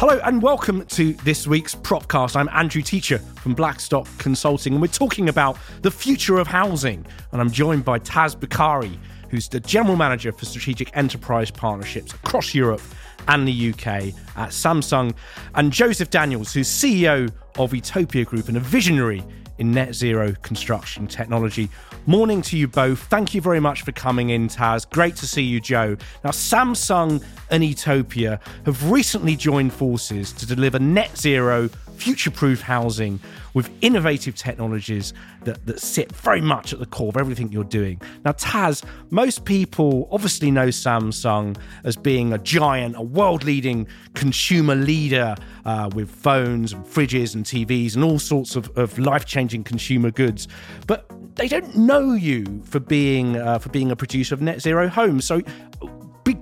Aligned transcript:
Hello 0.00 0.18
and 0.24 0.40
welcome 0.40 0.86
to 0.86 1.12
this 1.12 1.46
week's 1.46 1.74
Propcast. 1.74 2.34
I'm 2.34 2.48
Andrew 2.54 2.80
Teacher 2.80 3.18
from 3.18 3.52
Blackstock 3.52 4.08
Consulting, 4.16 4.72
and 4.72 4.80
we're 4.80 4.88
talking 4.88 5.28
about 5.28 5.58
the 5.82 5.90
future 5.90 6.38
of 6.38 6.46
housing. 6.46 7.04
And 7.32 7.40
I'm 7.42 7.50
joined 7.50 7.84
by 7.84 7.98
Taz 7.98 8.34
Bukhari, 8.34 8.96
who's 9.28 9.46
the 9.46 9.60
General 9.60 9.96
Manager 9.96 10.32
for 10.32 10.46
Strategic 10.46 10.96
Enterprise 10.96 11.50
Partnerships 11.50 12.14
across 12.14 12.54
Europe 12.54 12.80
and 13.28 13.46
the 13.46 13.72
UK 13.72 14.14
at 14.38 14.52
Samsung, 14.52 15.14
and 15.54 15.70
Joseph 15.70 16.08
Daniels, 16.08 16.54
who's 16.54 16.66
CEO 16.66 17.30
of 17.58 17.74
Etopia 17.74 18.24
Group 18.24 18.48
and 18.48 18.56
a 18.56 18.60
visionary 18.60 19.22
in 19.60 19.72
net 19.72 19.94
zero 19.94 20.32
construction 20.42 21.06
technology. 21.06 21.68
Morning 22.06 22.40
to 22.42 22.56
you 22.56 22.66
both. 22.66 22.98
Thank 23.04 23.34
you 23.34 23.40
very 23.40 23.60
much 23.60 23.82
for 23.82 23.92
coming 23.92 24.30
in, 24.30 24.48
Taz. 24.48 24.88
Great 24.88 25.14
to 25.16 25.26
see 25.26 25.42
you, 25.42 25.60
Joe. 25.60 25.96
Now, 26.24 26.30
Samsung 26.30 27.22
and 27.50 27.62
Etopia 27.62 28.40
have 28.64 28.90
recently 28.90 29.36
joined 29.36 29.72
forces 29.72 30.32
to 30.32 30.46
deliver 30.46 30.78
net 30.78 31.16
zero 31.16 31.68
future 32.00 32.30
proof 32.30 32.62
housing 32.62 33.20
with 33.52 33.70
innovative 33.82 34.34
technologies 34.34 35.12
that, 35.44 35.64
that 35.66 35.80
sit 35.80 36.10
very 36.12 36.40
much 36.40 36.72
at 36.72 36.78
the 36.78 36.86
core 36.86 37.08
of 37.08 37.16
everything 37.16 37.52
you're 37.52 37.64
doing. 37.64 38.00
Now, 38.24 38.32
Taz, 38.32 38.84
most 39.10 39.44
people 39.44 40.08
obviously 40.10 40.50
know 40.50 40.68
Samsung 40.68 41.56
as 41.84 41.96
being 41.96 42.32
a 42.32 42.38
giant, 42.38 42.96
a 42.96 43.02
world 43.02 43.44
leading 43.44 43.86
consumer 44.14 44.74
leader 44.74 45.34
uh, 45.64 45.90
with 45.94 46.10
phones 46.10 46.72
and 46.72 46.84
fridges 46.86 47.34
and 47.34 47.44
TVs 47.44 47.94
and 47.94 48.02
all 48.02 48.18
sorts 48.18 48.56
of, 48.56 48.76
of 48.78 48.98
life 48.98 49.26
changing 49.26 49.64
consumer 49.64 50.10
goods. 50.10 50.48
But 50.86 51.10
they 51.36 51.48
don't 51.48 51.76
know 51.76 52.12
you 52.12 52.62
for 52.64 52.80
being 52.80 53.36
uh, 53.36 53.58
for 53.58 53.68
being 53.70 53.90
a 53.90 53.96
producer 53.96 54.34
of 54.34 54.42
net 54.42 54.60
zero 54.60 54.88
homes. 54.88 55.24
So 55.24 55.42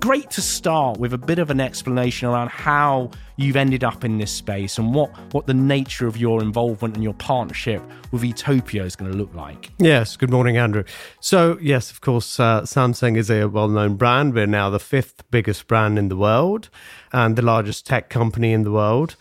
great 0.01 0.31
to 0.31 0.41
start 0.41 0.99
with 0.99 1.13
a 1.13 1.19
bit 1.19 1.39
of 1.39 1.51
an 1.51 1.61
explanation 1.61 2.29
around 2.29 2.49
how 2.49 3.11
you've 3.37 3.57
ended 3.57 3.83
up 3.83 4.05
in 4.05 4.19
this 4.19 4.31
space 4.31 4.79
and 4.79 4.95
what, 4.95 5.11
what 5.33 5.47
the 5.47 5.55
nature 5.55 6.07
of 6.07 6.17
your 6.17 6.41
involvement 6.41 6.95
and 6.95 7.03
your 7.03 7.15
partnership 7.15 7.83
with 8.13 8.25
Etopia 8.25 8.85
is 8.85 8.97
going 8.97 9.11
to 9.11 9.17
look 9.17 9.33
like. 9.35 9.71
Yes, 9.79 10.17
good 10.17 10.31
morning, 10.31 10.57
Andrew. 10.57 10.85
So, 11.21 11.59
yes, 11.61 11.91
of 11.91 12.01
course, 12.01 12.39
uh, 12.39 12.63
Samsung 12.63 13.17
is 13.17 13.31
a 13.31 13.47
well 13.47 13.69
known 13.69 13.97
brand. 13.97 14.35
We're 14.35 14.47
now 14.47 14.71
the 14.71 14.79
fifth 14.79 15.29
biggest 15.31 15.67
brand 15.67 15.99
in 15.99 16.09
the 16.09 16.17
world 16.17 16.69
and 17.13 17.37
the 17.37 17.43
largest 17.43 17.87
tech 17.87 18.09
company 18.09 18.53
in 18.53 18.63
the 18.63 18.73
world. 18.73 19.17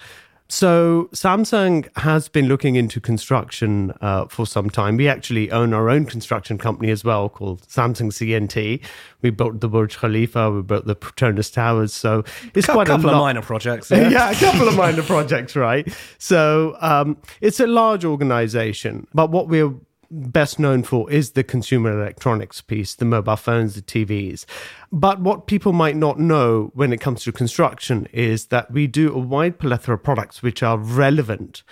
So 0.50 1.09
Samsung 1.14 1.88
has 1.98 2.30
been 2.30 2.48
looking 2.48 2.76
into 2.76 3.02
construction 3.02 3.94
uh, 4.00 4.28
for 4.28 4.45
some 4.45 4.70
time. 4.70 4.95
We 4.98 5.08
actually 5.09 5.52
own 5.52 5.73
our 5.73 5.90
own 5.90 6.06
construction 6.06 6.58
company 6.58 6.90
as 6.90 7.03
well 7.03 7.28
called 7.28 7.64
Samsung 7.64 8.14
C&T. 8.14 8.81
We 9.22 9.30
built 9.30 9.59
the 9.59 9.68
Burj 9.68 9.98
Khalifa, 9.98 10.52
we 10.52 10.62
built 10.62 10.86
the 10.86 10.95
Petronas 10.95 11.52
Towers. 11.52 11.94
So 11.94 12.23
it's 12.53 12.70
a 12.70 12.73
quite 12.73 12.88
couple 12.88 13.09
a 13.09 13.09
couple 13.09 13.09
of 13.09 13.18
minor 13.18 13.42
projects. 13.42 13.92
Yeah? 13.98 14.09
yeah, 14.09 14.31
a 14.31 14.36
couple 14.36 14.68
of 14.68 14.75
minor 14.75 15.02
projects, 15.02 15.56
right? 15.56 15.92
So 16.20 16.78
um, 16.81 17.18
it's 17.42 17.59
a 17.59 17.68
large 17.68 18.06
organization. 18.06 19.08
But 19.14 19.31
what 19.31 19.48
we're 19.48 19.73
best 20.09 20.59
known 20.59 20.83
for 20.83 21.09
is 21.11 21.31
the 21.31 21.44
consumer 21.44 21.91
electronics 21.91 22.61
piece, 22.61 22.95
the 22.95 23.05
mobile 23.05 23.36
phones, 23.36 23.75
the 23.75 23.81
TVs. 23.81 24.45
But 24.91 25.19
what 25.19 25.47
people 25.47 25.73
might 25.73 25.95
not 25.95 26.19
know 26.19 26.72
when 26.73 26.94
it 26.94 27.02
comes 27.02 27.23
to 27.23 27.31
construction 27.31 28.08
is 28.13 28.47
that 28.47 28.72
we 28.72 28.88
do 28.88 29.13
a 29.13 29.19
wide 29.19 29.59
plethora 29.59 29.95
of 29.95 30.03
products 30.03 30.41
which 30.41 30.63
are 30.63 30.78
relevant 30.78 31.63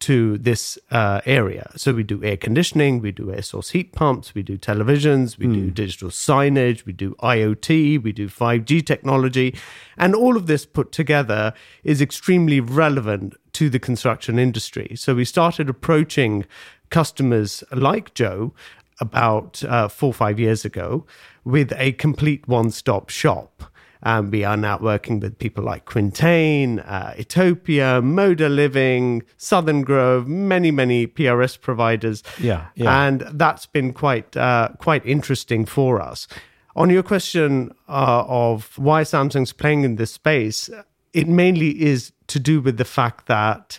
to 0.00 0.38
this 0.38 0.78
uh, 0.90 1.20
area. 1.26 1.70
So 1.76 1.92
we 1.92 2.02
do 2.02 2.24
air 2.24 2.38
conditioning, 2.38 3.00
we 3.00 3.12
do 3.12 3.30
air 3.30 3.42
source 3.42 3.70
heat 3.70 3.92
pumps, 3.92 4.34
we 4.34 4.42
do 4.42 4.56
televisions, 4.56 5.36
we 5.36 5.46
mm. 5.46 5.54
do 5.54 5.60
hmm. 5.60 5.68
digital 5.70 6.08
signage, 6.08 6.86
we 6.86 6.94
do 6.94 7.14
IoT, 7.16 8.02
we 8.02 8.12
do 8.12 8.28
5G 8.28 8.84
technology. 8.84 9.54
And 9.98 10.14
all 10.14 10.36
of 10.38 10.46
this 10.46 10.64
put 10.64 10.90
together 10.90 11.52
is 11.84 12.00
extremely 12.00 12.60
relevant 12.60 13.36
to 13.60 13.68
the 13.68 13.78
construction 13.78 14.38
industry. 14.38 14.94
So 14.96 15.14
we 15.14 15.26
started 15.26 15.68
approaching 15.68 16.46
customers 16.88 17.62
like 17.70 18.14
Joe 18.14 18.54
about 19.00 19.62
uh, 19.64 19.86
four 19.86 20.08
or 20.08 20.14
five 20.14 20.40
years 20.40 20.64
ago 20.64 21.04
with 21.44 21.70
a 21.76 21.92
complete 21.92 22.48
one 22.48 22.70
stop 22.70 23.10
shop. 23.10 23.64
Um, 24.02 24.30
we 24.30 24.44
are 24.44 24.56
now 24.56 24.78
working 24.78 25.20
with 25.20 25.38
people 25.38 25.62
like 25.62 25.84
Quintain, 25.84 26.78
uh, 26.78 27.12
Etopia, 27.18 28.00
Moda 28.00 28.48
Living, 28.48 29.24
Southern 29.36 29.82
Grove, 29.82 30.26
many, 30.26 30.70
many 30.70 31.06
PRS 31.06 31.60
providers. 31.60 32.22
Yeah, 32.40 32.68
yeah. 32.76 33.06
And 33.06 33.26
that's 33.34 33.66
been 33.66 33.92
quite, 33.92 34.34
uh, 34.38 34.70
quite 34.78 35.04
interesting 35.04 35.66
for 35.66 36.00
us. 36.00 36.26
On 36.76 36.88
your 36.88 37.02
question 37.02 37.74
uh, 37.90 38.24
of 38.26 38.78
why 38.78 39.02
Samsung's 39.02 39.52
playing 39.52 39.84
in 39.84 39.96
this 39.96 40.12
space, 40.12 40.70
it 41.12 41.28
mainly 41.28 41.82
is 41.82 42.12
to 42.30 42.40
do 42.40 42.60
with 42.60 42.76
the 42.76 42.84
fact 42.84 43.26
that 43.26 43.78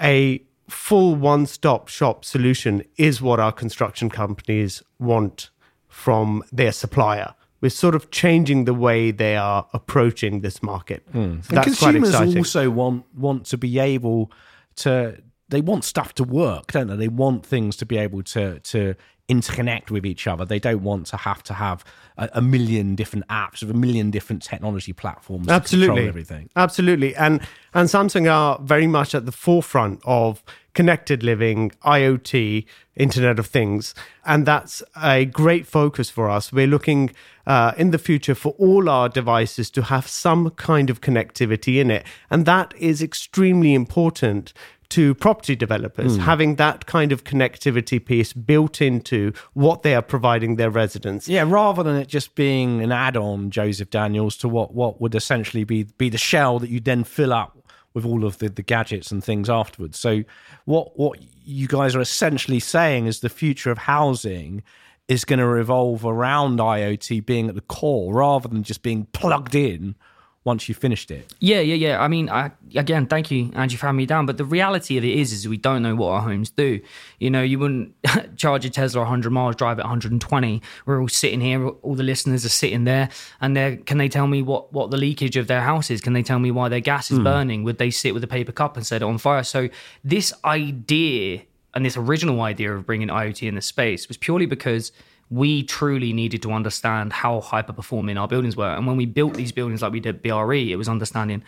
a 0.00 0.42
full 0.68 1.14
one 1.14 1.46
stop 1.46 1.88
shop 1.88 2.24
solution 2.24 2.82
is 2.96 3.20
what 3.20 3.38
our 3.38 3.52
construction 3.52 4.10
companies 4.10 4.82
want 4.98 5.50
from 5.88 6.42
their 6.50 6.72
supplier. 6.72 7.34
We're 7.60 7.68
sort 7.68 7.94
of 7.94 8.10
changing 8.10 8.64
the 8.64 8.74
way 8.74 9.12
they 9.12 9.36
are 9.36 9.68
approaching 9.72 10.40
this 10.40 10.62
market. 10.62 11.10
Mm. 11.12 11.44
So 11.44 11.54
and 11.56 11.64
consumers 11.64 12.14
also 12.14 12.70
want 12.70 13.04
want 13.14 13.46
to 13.46 13.58
be 13.58 13.78
able 13.78 14.32
to 14.76 15.22
they 15.48 15.60
want 15.60 15.84
stuff 15.84 16.14
to 16.14 16.24
work, 16.24 16.72
don't 16.72 16.88
they? 16.88 16.96
They 16.96 17.08
want 17.08 17.46
things 17.46 17.76
to 17.76 17.86
be 17.86 17.98
able 17.98 18.22
to 18.24 18.58
to 18.58 18.94
interconnect 19.28 19.90
with 19.90 20.04
each 20.04 20.26
other. 20.26 20.44
They 20.44 20.58
don't 20.58 20.82
want 20.82 21.06
to 21.08 21.16
have 21.16 21.42
to 21.44 21.54
have 21.54 21.84
a, 22.18 22.28
a 22.34 22.42
million 22.42 22.94
different 22.94 23.26
apps 23.28 23.62
of 23.62 23.70
a 23.70 23.74
million 23.74 24.10
different 24.10 24.42
technology 24.42 24.92
platforms. 24.92 25.48
Absolutely, 25.48 26.08
everything. 26.08 26.50
Absolutely, 26.56 27.14
and 27.16 27.40
and 27.74 27.88
Samsung 27.88 28.30
are 28.30 28.58
very 28.62 28.86
much 28.86 29.14
at 29.14 29.26
the 29.26 29.32
forefront 29.32 30.00
of 30.04 30.42
connected 30.74 31.22
living, 31.22 31.70
IoT, 31.84 32.64
Internet 32.96 33.38
of 33.38 33.46
Things, 33.46 33.94
and 34.24 34.46
that's 34.46 34.82
a 35.00 35.24
great 35.24 35.66
focus 35.66 36.10
for 36.10 36.28
us. 36.28 36.52
We're 36.52 36.66
looking 36.66 37.10
uh, 37.46 37.72
in 37.76 37.90
the 37.90 37.98
future 37.98 38.34
for 38.34 38.54
all 38.58 38.88
our 38.88 39.08
devices 39.08 39.70
to 39.70 39.82
have 39.82 40.06
some 40.06 40.50
kind 40.50 40.90
of 40.90 41.00
connectivity 41.00 41.80
in 41.80 41.90
it, 41.90 42.04
and 42.30 42.44
that 42.46 42.74
is 42.78 43.02
extremely 43.02 43.74
important 43.74 44.52
to 44.92 45.14
property 45.14 45.56
developers, 45.56 46.18
mm. 46.18 46.20
having 46.20 46.56
that 46.56 46.84
kind 46.84 47.12
of 47.12 47.24
connectivity 47.24 48.04
piece 48.04 48.34
built 48.34 48.82
into 48.82 49.32
what 49.54 49.82
they 49.82 49.94
are 49.94 50.02
providing 50.02 50.56
their 50.56 50.68
residents. 50.68 51.28
Yeah, 51.28 51.44
rather 51.46 51.82
than 51.82 51.96
it 51.96 52.08
just 52.08 52.34
being 52.34 52.82
an 52.82 52.92
add-on, 52.92 53.50
Joseph 53.50 53.88
Daniels, 53.88 54.36
to 54.38 54.48
what, 54.48 54.74
what 54.74 55.00
would 55.00 55.14
essentially 55.14 55.64
be 55.64 55.84
be 55.84 56.10
the 56.10 56.18
shell 56.18 56.58
that 56.58 56.68
you 56.68 56.78
then 56.78 57.04
fill 57.04 57.32
up 57.32 57.56
with 57.94 58.04
all 58.04 58.24
of 58.24 58.36
the, 58.38 58.50
the 58.50 58.62
gadgets 58.62 59.10
and 59.10 59.24
things 59.24 59.48
afterwards. 59.48 59.98
So 59.98 60.24
what 60.66 60.98
what 60.98 61.18
you 61.42 61.68
guys 61.68 61.96
are 61.96 62.00
essentially 62.00 62.60
saying 62.60 63.06
is 63.06 63.20
the 63.20 63.30
future 63.30 63.70
of 63.70 63.78
housing 63.78 64.62
is 65.08 65.24
going 65.24 65.38
to 65.38 65.46
revolve 65.46 66.04
around 66.04 66.58
IoT 66.58 67.24
being 67.24 67.48
at 67.48 67.54
the 67.54 67.62
core 67.62 68.14
rather 68.14 68.48
than 68.48 68.62
just 68.62 68.82
being 68.82 69.06
plugged 69.12 69.54
in 69.54 69.96
once 70.44 70.68
you 70.68 70.74
finished 70.74 71.10
it. 71.10 71.32
Yeah, 71.38 71.60
yeah, 71.60 71.74
yeah. 71.74 72.02
I 72.02 72.08
mean, 72.08 72.28
I, 72.28 72.50
again, 72.74 73.06
thank 73.06 73.30
you, 73.30 73.52
Angie, 73.54 73.76
for 73.76 73.86
having 73.86 73.98
me 73.98 74.06
down. 74.06 74.26
But 74.26 74.38
the 74.38 74.44
reality 74.44 74.98
of 74.98 75.04
it 75.04 75.16
is, 75.16 75.32
is 75.32 75.46
we 75.46 75.56
don't 75.56 75.82
know 75.82 75.94
what 75.94 76.08
our 76.08 76.20
homes 76.20 76.50
do. 76.50 76.80
You 77.20 77.30
know, 77.30 77.42
you 77.42 77.60
wouldn't 77.60 77.94
charge 78.36 78.64
a 78.64 78.70
Tesla 78.70 79.02
100 79.02 79.30
miles, 79.30 79.54
drive 79.54 79.78
at 79.78 79.84
120. 79.84 80.62
We're 80.84 81.00
all 81.00 81.08
sitting 81.08 81.40
here, 81.40 81.68
all 81.68 81.94
the 81.94 82.02
listeners 82.02 82.44
are 82.44 82.50
sitting 82.50 82.84
there, 82.84 83.08
and 83.40 83.56
they 83.56 83.76
can 83.76 83.98
they 83.98 84.08
tell 84.08 84.26
me 84.26 84.42
what 84.42 84.72
what 84.72 84.90
the 84.90 84.96
leakage 84.96 85.36
of 85.36 85.46
their 85.46 85.62
house 85.62 85.90
is? 85.90 86.00
Can 86.00 86.12
they 86.12 86.22
tell 86.22 86.40
me 86.40 86.50
why 86.50 86.68
their 86.68 86.80
gas 86.80 87.10
is 87.10 87.20
mm. 87.20 87.24
burning? 87.24 87.62
Would 87.62 87.78
they 87.78 87.90
sit 87.90 88.12
with 88.12 88.24
a 88.24 88.28
paper 88.28 88.52
cup 88.52 88.76
and 88.76 88.84
set 88.84 89.02
it 89.02 89.04
on 89.04 89.18
fire? 89.18 89.44
So 89.44 89.68
this 90.02 90.32
idea 90.44 91.42
and 91.74 91.86
this 91.86 91.96
original 91.96 92.40
idea 92.42 92.74
of 92.74 92.84
bringing 92.84 93.08
IoT 93.08 93.46
in 93.46 93.54
the 93.54 93.62
space 93.62 94.08
was 94.08 94.16
purely 94.16 94.46
because 94.46 94.92
we 95.32 95.62
truly 95.62 96.12
needed 96.12 96.42
to 96.42 96.52
understand 96.52 97.10
how 97.10 97.40
hyper 97.40 97.72
performing 97.72 98.18
our 98.18 98.28
buildings 98.28 98.54
were. 98.54 98.68
And 98.68 98.86
when 98.86 98.98
we 98.98 99.06
built 99.06 99.32
these 99.32 99.50
buildings 99.50 99.80
like 99.80 99.90
we 99.90 99.98
did 99.98 100.22
BRE, 100.22 100.70
it 100.70 100.76
was 100.76 100.90
understanding 100.90 101.42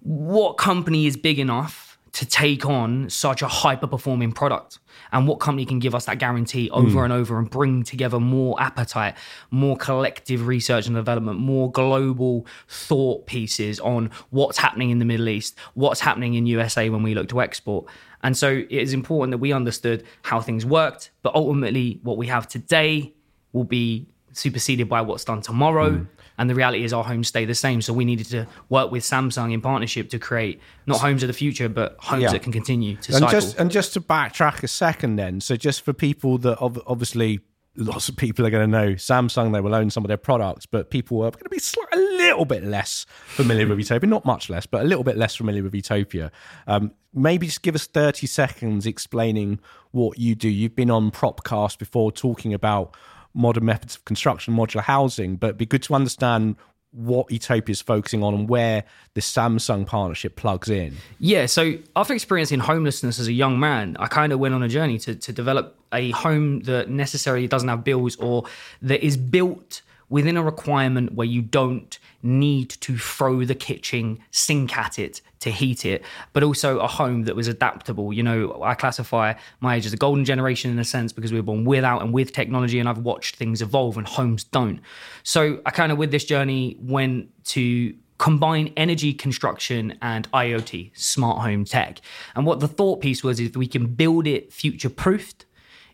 what 0.00 0.56
company 0.56 1.04
is 1.04 1.14
big 1.14 1.38
enough 1.38 1.98
to 2.12 2.24
take 2.24 2.64
on 2.64 3.10
such 3.10 3.42
a 3.42 3.48
hyper 3.48 3.86
performing 3.86 4.32
product 4.32 4.78
and 5.12 5.28
what 5.28 5.40
company 5.40 5.66
can 5.66 5.78
give 5.78 5.94
us 5.94 6.06
that 6.06 6.18
guarantee 6.18 6.70
over 6.70 7.00
mm. 7.00 7.04
and 7.04 7.12
over 7.12 7.38
and 7.38 7.50
bring 7.50 7.82
together 7.82 8.18
more 8.18 8.60
appetite, 8.62 9.14
more 9.50 9.76
collective 9.76 10.46
research 10.46 10.86
and 10.86 10.96
development, 10.96 11.38
more 11.38 11.70
global 11.70 12.46
thought 12.66 13.26
pieces 13.26 13.78
on 13.80 14.10
what's 14.30 14.56
happening 14.56 14.88
in 14.88 15.00
the 15.00 15.04
Middle 15.04 15.28
East, 15.28 15.54
what's 15.74 16.00
happening 16.00 16.32
in 16.32 16.46
USA 16.46 16.88
when 16.88 17.02
we 17.02 17.14
look 17.14 17.28
to 17.28 17.42
export. 17.42 17.84
And 18.22 18.34
so 18.34 18.48
it 18.48 18.70
is 18.70 18.94
important 18.94 19.32
that 19.32 19.38
we 19.38 19.52
understood 19.52 20.02
how 20.22 20.40
things 20.40 20.64
worked, 20.64 21.10
but 21.20 21.34
ultimately 21.34 22.00
what 22.02 22.16
we 22.16 22.28
have 22.28 22.48
today 22.48 23.12
will 23.58 23.64
be 23.64 24.06
superseded 24.32 24.88
by 24.88 25.00
what's 25.00 25.24
done 25.24 25.42
tomorrow. 25.42 25.90
Mm. 25.90 26.06
And 26.38 26.48
the 26.48 26.54
reality 26.54 26.84
is, 26.84 26.92
our 26.92 27.02
homes 27.02 27.26
stay 27.26 27.44
the 27.44 27.54
same. 27.54 27.82
So 27.82 27.92
we 27.92 28.04
needed 28.04 28.28
to 28.28 28.46
work 28.68 28.92
with 28.92 29.02
Samsung 29.02 29.52
in 29.52 29.60
partnership 29.60 30.08
to 30.10 30.20
create 30.20 30.60
not 30.86 31.00
homes 31.00 31.24
of 31.24 31.26
the 31.26 31.32
future, 31.32 31.68
but 31.68 31.96
homes 31.98 32.22
yeah. 32.22 32.30
that 32.30 32.42
can 32.42 32.52
continue 32.52 32.94
to 32.94 33.12
and 33.12 33.24
cycle. 33.24 33.40
Just, 33.40 33.58
and 33.58 33.70
just 33.72 33.92
to 33.94 34.00
backtrack 34.00 34.62
a 34.62 34.68
second, 34.68 35.16
then, 35.16 35.40
so 35.40 35.56
just 35.56 35.82
for 35.82 35.92
people 35.92 36.38
that 36.38 36.56
obviously 36.60 37.40
lots 37.74 38.08
of 38.08 38.16
people 38.16 38.46
are 38.46 38.50
going 38.50 38.70
to 38.70 38.78
know 38.78 38.94
Samsung, 38.94 39.52
they 39.52 39.60
will 39.60 39.74
own 39.74 39.90
some 39.90 40.04
of 40.04 40.08
their 40.08 40.16
products, 40.16 40.64
but 40.64 40.90
people 40.90 41.18
are 41.22 41.30
going 41.32 41.42
to 41.42 41.48
be 41.48 41.60
a 41.92 41.96
little 41.96 42.18
little 42.28 42.44
bit 42.44 42.62
less 42.62 43.06
familiar 43.26 43.66
with 43.66 43.80
Etopia, 43.80 44.08
not 44.08 44.24
much 44.24 44.48
less, 44.48 44.66
but 44.66 44.82
a 44.82 44.84
little 44.84 45.04
bit 45.04 45.16
less 45.16 45.34
familiar 45.34 45.62
with 45.62 45.74
Etopia. 45.74 46.30
Um, 46.66 46.92
maybe 47.12 47.46
just 47.46 47.62
give 47.62 47.74
us 47.74 47.86
30 47.86 48.26
seconds 48.26 48.86
explaining 48.86 49.60
what 49.90 50.18
you 50.18 50.34
do. 50.34 50.48
You've 50.48 50.76
been 50.76 50.90
on 50.90 51.10
Propcast 51.10 51.78
before 51.78 52.12
talking 52.12 52.54
about 52.54 52.96
modern 53.34 53.64
methods 53.64 53.96
of 53.96 54.04
construction, 54.04 54.54
modular 54.54 54.82
housing, 54.82 55.36
but 55.36 55.48
it'd 55.48 55.58
be 55.58 55.66
good 55.66 55.82
to 55.84 55.94
understand 55.94 56.56
what 56.90 57.30
Etopia 57.30 57.72
is 57.72 57.82
focusing 57.82 58.22
on 58.22 58.34
and 58.34 58.48
where 58.48 58.84
the 59.14 59.20
Samsung 59.20 59.86
partnership 59.86 60.36
plugs 60.36 60.70
in. 60.70 60.96
Yeah, 61.18 61.46
so 61.46 61.74
after 61.94 62.14
experiencing 62.14 62.60
homelessness 62.60 63.18
as 63.18 63.28
a 63.28 63.32
young 63.32 63.60
man, 63.60 63.96
I 64.00 64.06
kind 64.06 64.32
of 64.32 64.38
went 64.38 64.54
on 64.54 64.62
a 64.62 64.68
journey 64.68 64.98
to, 65.00 65.14
to 65.14 65.32
develop 65.32 65.78
a 65.92 66.10
home 66.12 66.60
that 66.60 66.88
necessarily 66.88 67.46
doesn't 67.46 67.68
have 67.68 67.84
bills 67.84 68.16
or 68.16 68.44
that 68.82 69.04
is 69.04 69.16
built 69.16 69.82
within 70.08 70.36
a 70.36 70.42
requirement 70.42 71.14
where 71.14 71.26
you 71.26 71.42
don't 71.42 71.98
need 72.22 72.70
to 72.70 72.96
throw 72.96 73.44
the 73.44 73.54
kitchen 73.54 74.18
sink 74.30 74.76
at 74.76 74.98
it 74.98 75.20
to 75.40 75.50
heat 75.50 75.84
it, 75.84 76.02
but 76.32 76.42
also 76.42 76.78
a 76.80 76.86
home 76.86 77.24
that 77.24 77.36
was 77.36 77.46
adaptable. 77.46 78.12
You 78.12 78.22
know, 78.22 78.62
I 78.62 78.74
classify 78.74 79.34
my 79.60 79.76
age 79.76 79.86
as 79.86 79.92
a 79.92 79.96
golden 79.96 80.24
generation 80.24 80.70
in 80.70 80.78
a 80.78 80.84
sense 80.84 81.12
because 81.12 81.32
we 81.32 81.38
were 81.38 81.44
born 81.44 81.64
without 81.64 82.02
and 82.02 82.12
with 82.12 82.32
technology, 82.32 82.78
and 82.78 82.88
I've 82.88 82.98
watched 82.98 83.36
things 83.36 83.62
evolve 83.62 83.96
and 83.96 84.06
homes 84.06 84.44
don't. 84.44 84.80
So 85.22 85.60
I 85.64 85.70
kind 85.70 85.92
of, 85.92 85.98
with 85.98 86.10
this 86.10 86.24
journey, 86.24 86.76
went 86.80 87.28
to 87.46 87.94
combine 88.18 88.72
energy 88.76 89.14
construction 89.14 89.96
and 90.02 90.30
IoT, 90.32 90.90
smart 90.96 91.40
home 91.40 91.64
tech. 91.64 92.00
And 92.34 92.44
what 92.44 92.58
the 92.58 92.66
thought 92.66 93.00
piece 93.00 93.22
was 93.22 93.38
is 93.38 93.56
we 93.56 93.68
can 93.68 93.86
build 93.94 94.26
it 94.26 94.52
future 94.52 94.90
proofed 94.90 95.46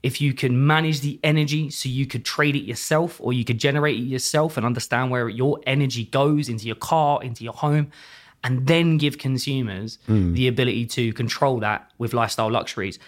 if 0.05 0.21
you 0.21 0.35
can 0.35 0.67
manage 0.67 1.01
the 1.01 1.19
energy 1.25 1.71
so 1.71 1.89
you 1.89 2.07
could 2.07 2.27
trade 2.27 2.55
it 2.55 2.65
yourself 2.65 3.19
or 3.23 3.33
you 3.33 3.43
could 3.43 3.57
generate 3.57 3.99
it 3.99 4.03
yourself 4.03 4.59
and 4.59 4.67
understand 4.67 5.11
where 5.11 5.31
your 5.31 5.59
energy 5.67 6.05
goes 6.05 6.51
into 6.51 6.67
your 6.67 6.77
car, 6.77 7.23
into 7.23 7.43
your 7.43 7.55
home, 7.55 7.91
and 8.45 8.67
then 8.67 8.99
give 8.99 9.17
consumers 9.17 9.97
mm. 10.07 10.35
the 10.35 10.47
ability 10.47 10.85
to 10.85 11.11
control 11.15 11.59
that 11.59 11.91
with 11.97 12.13
lifestyle 12.13 12.51
luxuries. 12.51 12.99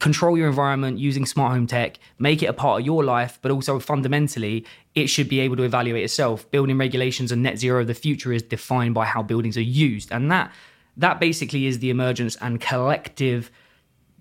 Control 0.00 0.36
your 0.36 0.48
environment 0.48 0.98
using 0.98 1.24
smart 1.24 1.52
home 1.52 1.66
tech, 1.66 1.98
make 2.18 2.42
it 2.42 2.46
a 2.46 2.52
part 2.52 2.80
of 2.82 2.86
your 2.86 3.02
life, 3.02 3.38
but 3.40 3.50
also 3.50 3.78
fundamentally, 3.78 4.66
it 4.94 5.06
should 5.06 5.30
be 5.30 5.40
able 5.40 5.56
to 5.56 5.62
evaluate 5.62 6.04
itself. 6.04 6.48
Building 6.50 6.76
regulations 6.76 7.32
and 7.32 7.42
net 7.42 7.58
zero 7.58 7.80
of 7.80 7.86
the 7.86 7.94
future 7.94 8.34
is 8.34 8.42
defined 8.42 8.92
by 8.92 9.06
how 9.06 9.22
buildings 9.22 9.56
are 9.56 9.62
used. 9.62 10.12
And 10.12 10.30
that 10.30 10.52
that 10.94 11.20
basically 11.20 11.64
is 11.64 11.78
the 11.78 11.88
emergence 11.88 12.36
and 12.36 12.60
collective 12.60 13.50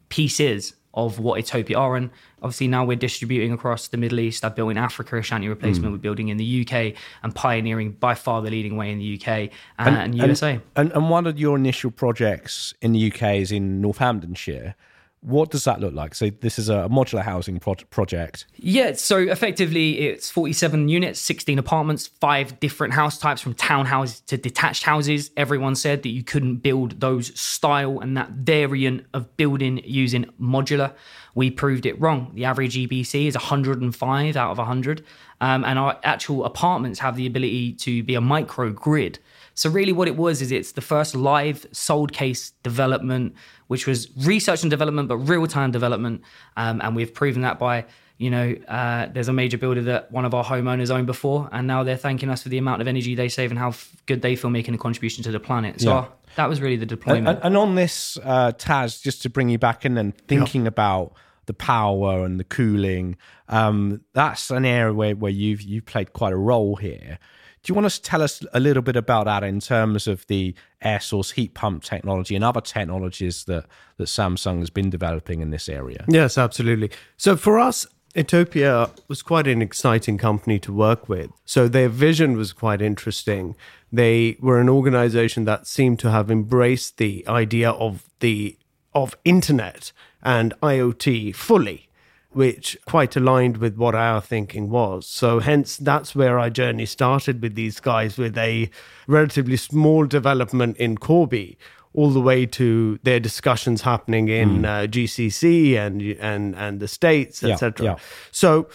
pieces 0.08 0.74
of 0.98 1.20
what 1.20 1.40
Etopia 1.40 1.78
are. 1.78 1.96
And 1.96 2.10
obviously 2.42 2.68
now 2.68 2.84
we're 2.84 2.98
distributing 2.98 3.54
across 3.54 3.88
the 3.88 3.98
Middle 3.98 4.20
East. 4.20 4.44
I've 4.44 4.56
built 4.56 4.72
in 4.72 4.78
Africa, 4.78 5.16
Ashanti 5.18 5.48
replacement. 5.48 5.90
Mm. 5.90 5.92
We're 5.92 6.02
building 6.02 6.30
in 6.30 6.38
the 6.38 6.68
UK 6.68 7.00
and 7.24 7.34
pioneering 7.34 7.92
by 7.92 8.16
far 8.16 8.42
the 8.42 8.50
leading 8.50 8.76
way 8.76 8.92
in 8.92 8.98
the 8.98 9.16
UK 9.16 9.28
and, 9.28 9.52
and, 9.78 9.98
and 9.98 10.16
USA. 10.16 10.60
And, 10.76 10.92
and, 10.92 11.10
one 11.10 11.28
of 11.28 11.40
your 11.40 11.56
initial 11.56 11.92
projects 11.92 12.74
in 12.82 12.94
the 12.94 13.12
UK 13.12 13.36
is 13.36 13.52
in 13.52 13.80
Northamptonshire. 13.80 14.76
What 15.22 15.50
does 15.50 15.64
that 15.64 15.82
look 15.82 15.94
like? 15.94 16.14
So 16.14 16.30
this 16.30 16.60
is 16.60 16.70
a 16.70 16.88
modular 16.90 17.24
housing 17.24 17.60
pro- 17.60 17.74
project. 17.90 18.46
Yeah, 18.56 18.94
so 18.94 19.18
effectively 19.18 20.00
it's 20.00 20.30
47 20.30 20.90
units, 20.90 21.20
16 21.20 21.58
apartments, 21.58 22.08
five 22.08 22.60
different 22.60 22.94
house 22.94 23.18
types 23.18 23.42
from 23.42 23.56
townhouses 23.56 24.24
to 24.26 24.38
detached 24.38 24.84
houses. 24.84 25.32
Everyone 25.36 25.76
said 25.76 26.04
that 26.04 26.10
you 26.10 26.24
couldn't 26.24 26.58
build 26.58 27.00
those 27.00 27.38
style 27.40 28.00
and 28.00 28.16
that 28.16 28.30
variant 28.30 29.06
of 29.14 29.36
building 29.38 29.82
using 29.84 30.26
modular. 30.40 30.94
We 31.34 31.52
proved 31.52 31.86
it 31.86 32.00
wrong. 32.00 32.32
The 32.34 32.46
average 32.46 32.76
EPC 32.76 33.28
is 33.28 33.36
105 33.36 34.38
out 34.38 34.52
of 34.52 34.58
100, 34.58 35.04
um, 35.42 35.66
and 35.66 35.78
our 35.78 36.00
actual 36.04 36.46
apartments 36.46 37.00
have 37.00 37.16
the 37.16 37.28
ability 37.28 37.74
to 37.74 38.04
be 38.04 38.16
a 38.16 38.22
micro 38.22 38.72
grid. 38.72 39.20
So 39.54 39.72
really, 39.72 39.92
what 39.92 40.08
it 40.08 40.16
was 40.16 40.42
is 40.42 40.52
it's 40.52 40.74
the 40.74 40.82
first 40.82 41.16
live 41.16 41.66
sold 41.72 42.14
case 42.14 42.52
development, 42.62 43.34
which 43.68 43.88
was 43.88 44.10
research 44.26 44.64
and 44.64 44.72
development, 44.72 45.08
but 45.08 45.18
real 45.18 45.48
time 45.48 45.72
development, 45.72 46.22
um, 46.56 46.82
and 46.84 46.96
we've 46.96 47.14
proven 47.14 47.42
that 47.44 47.60
by 47.60 47.86
you 48.18 48.32
know, 48.32 48.56
uh, 48.68 49.08
there's 49.14 49.28
a 49.28 49.34
major 49.34 49.58
builder 49.58 49.84
that 49.84 50.12
one 50.12 50.26
of 50.26 50.34
our 50.34 50.44
homeowners 50.44 50.90
owned 50.90 51.06
before, 51.06 51.50
and 51.52 51.68
now 51.68 51.84
they're 51.84 51.98
thanking 51.98 52.30
us 52.30 52.44
for 52.44 52.50
the 52.50 52.58
amount 52.58 52.82
of 52.82 52.88
energy 52.88 53.14
they 53.14 53.30
save 53.30 53.52
and 53.52 53.60
how 53.60 53.70
f- 53.70 53.96
good 54.08 54.24
they 54.24 54.36
feel 54.36 54.50
making 54.50 54.74
a 54.74 54.78
contribution 54.78 55.24
to 55.24 55.32
the 55.32 55.40
planet. 55.40 55.80
So 55.82 55.90
yeah. 55.90 55.96
our, 55.96 56.12
that 56.36 56.50
was 56.50 56.60
really 56.60 56.78
the 56.78 56.86
deployment. 56.86 57.28
And, 57.28 57.40
and 57.44 57.58
on 57.58 57.76
this, 57.76 58.18
uh, 58.24 58.54
Taz, 58.54 59.04
just 59.04 59.22
to 59.22 59.30
bring 59.30 59.50
you 59.50 59.60
back 59.60 59.86
in 59.86 59.98
and 60.00 60.18
thinking 60.28 60.64
yeah. 60.64 60.70
about 60.70 61.14
the 61.48 61.54
power 61.54 62.24
and 62.24 62.40
the 62.40 62.44
cooling, 62.44 63.18
um, 63.50 64.02
that's 64.14 64.52
an 64.52 64.66
area 64.66 64.94
where, 64.94 65.16
where 65.16 65.32
you've 65.32 65.62
you've 65.62 65.86
played 65.86 66.14
quite 66.14 66.34
a 66.34 66.38
role 66.38 66.76
here. 66.76 67.18
Do 67.64 67.72
you 67.72 67.76
want 67.76 67.90
to 67.90 68.02
tell 68.02 68.22
us 68.22 68.42
a 68.54 68.62
little 68.62 68.84
bit 68.84 68.96
about 68.96 69.26
that 69.26 69.44
in 69.44 69.60
terms 69.60 70.08
of 70.08 70.26
the 70.28 70.56
air 70.82 71.02
source 71.02 71.32
heat 71.32 71.54
pump 71.54 71.84
technology 71.84 72.34
and 72.34 72.44
other 72.44 72.62
technologies 72.62 73.44
that, 73.46 73.66
that 73.98 74.06
Samsung 74.06 74.60
has 74.60 74.70
been 74.70 74.90
developing 74.90 75.42
in 75.42 75.50
this 75.50 75.68
area? 75.68 76.06
Yes, 76.08 76.38
absolutely. 76.38 76.92
So 77.18 77.36
for 77.36 77.60
us, 77.60 77.86
Etopia 78.16 78.90
was 79.08 79.22
quite 79.22 79.48
an 79.48 79.62
exciting 79.62 80.18
company 80.18 80.60
to 80.60 80.72
work 80.72 81.10
with. 81.10 81.30
So 81.46 81.68
their 81.68 81.90
vision 81.90 82.38
was 82.38 82.54
quite 82.54 82.82
interesting. 82.82 83.56
They 83.92 84.38
were 84.40 84.62
an 84.62 84.70
organization 84.70 85.46
that 85.46 85.68
seemed 85.68 86.00
to 86.00 86.12
have 86.12 86.32
embraced 86.32 86.98
the 86.98 87.28
idea 87.28 87.72
of 87.72 88.10
the 88.20 88.58
of 88.94 89.16
internet 89.24 89.92
and 90.24 90.54
IoT 90.62 91.36
fully 91.36 91.88
which 92.38 92.78
quite 92.86 93.16
aligned 93.16 93.58
with 93.58 93.78
what 93.78 93.96
our 93.96 94.22
thinking 94.22 94.70
was. 94.70 95.08
So, 95.08 95.40
hence, 95.40 95.76
that's 95.76 96.14
where 96.14 96.38
our 96.38 96.52
journey 96.52 96.86
started 96.86 97.42
with 97.42 97.56
these 97.56 97.80
guys 97.80 98.16
with 98.16 98.38
a 98.38 98.70
relatively 99.08 99.58
small 99.58 100.06
development 100.06 100.78
in 100.78 101.00
Corby. 101.00 101.58
All 101.96 102.12
the 102.12 102.22
way 102.22 102.46
to 102.46 103.00
their 103.02 103.20
discussions 103.20 103.82
happening 103.82 104.28
in 104.30 104.62
mm. 104.62 104.66
uh, 104.66 104.86
GCC 104.86 105.76
and 105.78 106.00
and 106.20 106.56
and 106.56 106.80
the 106.80 106.88
states, 106.88 107.44
etc. 107.44 107.84
Yeah, 107.84 107.92
yeah. 107.94 108.00
So 108.32 108.68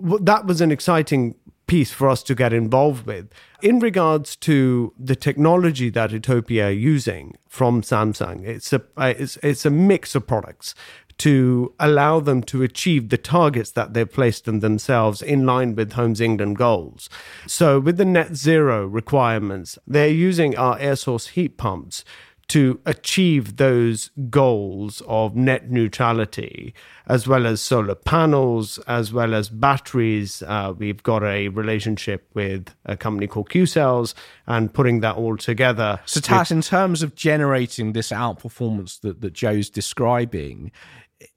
that 0.00 0.46
was 0.46 0.62
an 0.62 0.72
exciting 0.72 1.34
piece 1.66 1.92
for 1.92 2.08
us 2.08 2.22
to 2.24 2.34
get 2.34 2.52
involved 2.52 3.06
with. 3.06 3.28
In 3.62 3.78
regards 3.78 4.36
to 4.36 4.92
the 4.98 5.16
technology 5.16 5.88
that 5.90 6.12
Etopia 6.12 6.66
are 6.66 6.70
using 6.70 7.36
from 7.48 7.82
Samsung, 7.82 8.44
it's 8.44 8.72
a 8.72 8.82
it's, 8.98 9.36
it's 9.38 9.64
a 9.64 9.70
mix 9.70 10.14
of 10.14 10.26
products 10.26 10.74
to 11.18 11.72
allow 11.78 12.18
them 12.18 12.42
to 12.42 12.62
achieve 12.62 13.08
the 13.08 13.16
targets 13.16 13.70
that 13.70 13.94
they've 13.94 14.12
placed 14.12 14.48
on 14.48 14.58
themselves 14.58 15.22
in 15.22 15.46
line 15.46 15.74
with 15.74 15.92
Homes 15.92 16.20
England 16.20 16.56
goals. 16.56 17.08
So, 17.46 17.78
with 17.78 17.96
the 17.96 18.04
net 18.04 18.34
zero 18.34 18.86
requirements, 18.86 19.78
they're 19.86 20.08
using 20.08 20.56
our 20.56 20.78
air 20.78 20.96
source 20.96 21.28
heat 21.28 21.56
pumps 21.58 22.04
to 22.48 22.80
achieve 22.84 23.56
those 23.56 24.10
goals 24.28 25.02
of 25.06 25.34
net 25.34 25.70
neutrality, 25.70 26.74
as 27.06 27.26
well 27.26 27.46
as 27.46 27.60
solar 27.60 27.94
panels, 27.94 28.78
as 28.86 29.12
well 29.12 29.34
as 29.34 29.48
batteries. 29.48 30.42
Uh, 30.42 30.74
we've 30.76 31.02
got 31.02 31.22
a 31.22 31.48
relationship 31.48 32.28
with 32.34 32.74
a 32.84 32.96
company 32.96 33.26
called 33.26 33.48
Q 33.48 33.66
Cells 33.66 34.14
and 34.46 34.72
putting 34.72 35.00
that 35.00 35.16
all 35.16 35.36
together. 35.36 36.00
So, 36.04 36.20
Taz, 36.20 36.50
in 36.50 36.62
terms 36.62 37.02
of 37.02 37.14
generating 37.14 37.92
this 37.92 38.10
outperformance 38.10 39.00
that, 39.00 39.20
that 39.20 39.32
Joe's 39.32 39.70
describing, 39.70 40.72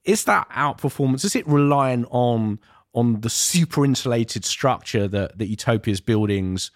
is 0.04 0.26
that 0.26 0.50
outperformance? 0.50 1.24
Is 1.24 1.36
it 1.36 1.48
relying 1.48 2.06
on 2.06 2.60
on 2.94 3.22
the 3.22 3.30
super 3.30 3.84
insulated 3.86 4.46
structure 4.46 5.08
that 5.08 5.38
that 5.38 5.50
Etopia's 5.50 6.02
buildings 6.02 6.72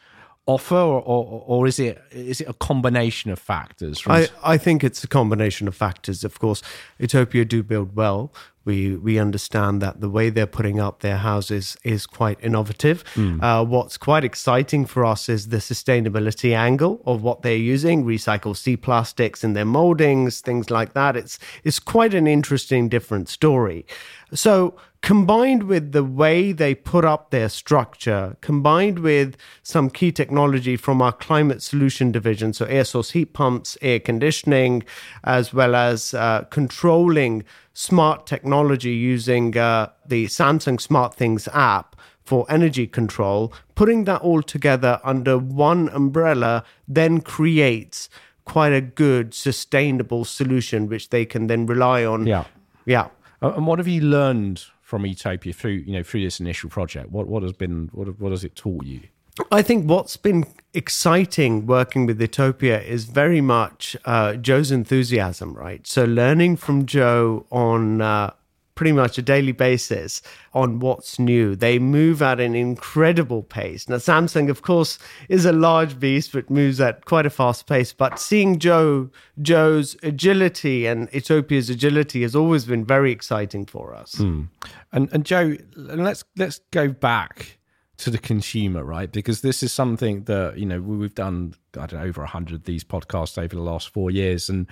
offer, 0.50 0.76
or, 0.76 1.02
or, 1.02 1.44
or 1.46 1.68
is 1.68 1.80
it 1.80 2.02
is 2.12 2.42
it 2.42 2.50
a 2.50 2.54
combination 2.54 3.32
of 3.32 3.40
factors? 3.40 4.04
I, 4.08 4.28
I 4.44 4.58
think 4.58 4.84
it's 4.84 5.04
a 5.04 5.08
combination 5.08 5.68
of 5.68 5.76
factors. 5.76 6.24
Of 6.24 6.40
course, 6.40 6.64
Etopia 7.00 7.46
do 7.46 7.62
build 7.64 7.96
well. 7.96 8.32
We 8.70 8.80
we 9.08 9.14
understand 9.28 9.82
that 9.82 9.96
the 10.00 10.12
way 10.18 10.30
they're 10.30 10.56
putting 10.60 10.80
up 10.80 10.96
their 11.00 11.18
houses 11.18 11.66
is 11.84 12.02
quite 12.20 12.38
innovative. 12.50 13.04
Mm. 13.16 13.42
Uh, 13.42 13.66
what's 13.74 13.98
quite 13.98 14.24
exciting 14.32 14.86
for 14.86 15.02
us 15.14 15.22
is 15.36 15.42
the 15.48 15.62
sustainability 15.72 16.52
angle 16.56 17.02
of 17.06 17.24
what 17.28 17.42
they're 17.42 17.66
using, 17.76 18.06
recycled 18.06 18.58
sea 18.58 18.78
plastics 18.78 19.44
in 19.44 19.54
their 19.54 19.66
moldings, 19.66 20.42
things 20.42 20.70
like 20.70 20.94
that. 20.94 21.16
It's 21.16 21.40
it's 21.64 21.80
quite 21.80 22.14
an 22.14 22.28
interesting, 22.28 22.90
different 22.90 23.28
story. 23.30 23.86
So 24.34 24.76
combined 25.02 25.64
with 25.64 25.92
the 25.92 26.04
way 26.04 26.52
they 26.52 26.76
put 26.76 27.06
up 27.06 27.32
their 27.32 27.50
structure, 27.50 28.38
combined 28.42 29.00
with 29.00 29.36
some 29.64 29.90
key 29.90 30.12
technology 30.12 30.76
from 30.78 31.02
our 31.02 31.12
climate 31.12 31.62
solution 31.62 32.12
division, 32.12 32.54
so 32.54 32.66
air 32.66 32.84
source 32.84 33.12
heat 33.12 33.34
pumps, 33.34 33.78
air 33.82 34.00
conditioning, 34.00 34.84
as 35.24 35.54
well 35.54 35.74
as 35.76 36.14
uh, 36.14 36.44
controlling 36.50 37.44
smart 37.80 38.28
technology 38.28 38.92
using 38.92 39.58
uh, 39.58 39.90
the 40.06 40.26
Samsung 40.26 40.82
Smart 40.82 41.14
Things 41.14 41.48
app 41.54 41.96
for 42.26 42.46
energy 42.50 42.86
control, 42.86 43.54
putting 43.74 44.04
that 44.04 44.20
all 44.20 44.44
together 44.44 45.00
under 45.02 45.38
one 45.38 45.88
umbrella 45.90 46.66
then 46.90 47.22
creates 47.22 48.10
quite 48.44 48.74
a 48.74 48.82
good 48.82 49.34
sustainable 49.34 50.26
solution 50.26 50.90
which 50.90 51.10
they 51.10 51.24
can 51.24 51.48
then 51.48 51.66
rely 51.66 52.04
on. 52.04 52.28
Yeah. 52.28 52.44
Yeah. 52.86 53.08
And 53.42 53.66
what 53.66 53.80
have 53.80 53.88
you 53.88 54.02
learned 54.02 54.66
from 54.82 55.06
Etopia 55.06 55.54
through 55.54 55.84
you 55.88 55.94
know 55.94 56.04
through 56.04 56.24
this 56.24 56.42
initial 56.42 56.70
project? 56.70 57.12
What 57.12 57.28
what 57.28 57.44
has 57.44 57.54
been 57.54 57.90
what 57.94 58.20
what 58.20 58.32
has 58.32 58.44
it 58.44 58.58
taught 58.58 58.84
you? 58.84 59.04
I 59.52 59.62
think 59.62 59.90
what's 59.90 60.18
been 60.18 60.46
exciting 60.74 61.66
working 61.66 62.06
with 62.06 62.22
Etopia 62.22 62.82
is 62.82 63.06
very 63.06 63.42
much 63.42 63.98
uh, 64.06 64.36
Joe's 64.36 64.72
enthusiasm, 64.72 65.54
right? 65.54 65.86
So 65.88 66.06
learning 66.06 66.58
from 66.58 66.86
Joe 66.86 67.46
on 67.52 68.02
uh, 68.02 68.32
pretty 68.76 68.92
much 68.94 69.18
a 69.18 69.22
daily 69.22 69.52
basis 69.52 70.22
on 70.54 70.80
what's 70.80 71.20
new. 71.20 71.54
They 71.54 71.80
move 71.80 72.22
at 72.22 72.40
an 72.40 72.56
incredible 72.56 73.44
pace. 73.44 73.90
Now, 73.90 73.98
Samsung, 73.98 74.50
of 74.50 74.62
course, 74.62 74.98
is 75.28 75.44
a 75.44 75.52
large 75.52 76.00
beast, 76.00 76.32
but 76.32 76.50
moves 76.50 76.80
at 76.80 77.04
quite 77.04 77.26
a 77.26 77.30
fast 77.30 77.68
pace. 77.68 77.92
But 77.92 78.20
seeing 78.20 78.58
Joe, 78.58 79.10
Joe's 79.42 79.98
agility 80.02 80.86
and 80.86 81.10
Etopia's 81.12 81.70
agility 81.70 82.22
has 82.22 82.38
always 82.38 82.64
been 82.64 82.86
very 82.86 83.12
exciting 83.12 83.66
for 83.66 83.94
us. 83.94 84.16
Mm. 84.16 84.48
And 84.94 85.10
and 85.12 85.26
Joe, 85.26 85.58
let's 85.76 86.24
let's 86.38 86.62
go 86.72 86.88
back 86.88 87.59
to 88.00 88.10
the 88.10 88.18
consumer, 88.18 88.84
right? 88.84 89.12
Because 89.12 89.42
this 89.42 89.62
is 89.62 89.72
something 89.72 90.24
that 90.24 90.58
you 90.58 90.66
know 90.66 90.82
we've 90.82 91.16
done. 91.16 91.54
I 91.78 91.86
don't 91.86 92.00
know 92.00 92.06
over 92.06 92.26
hundred 92.26 92.56
of 92.56 92.64
these 92.64 92.84
podcasts 92.84 93.38
over 93.38 93.56
the 93.56 93.62
last 93.62 93.90
four 93.90 94.10
years, 94.10 94.50
and 94.50 94.68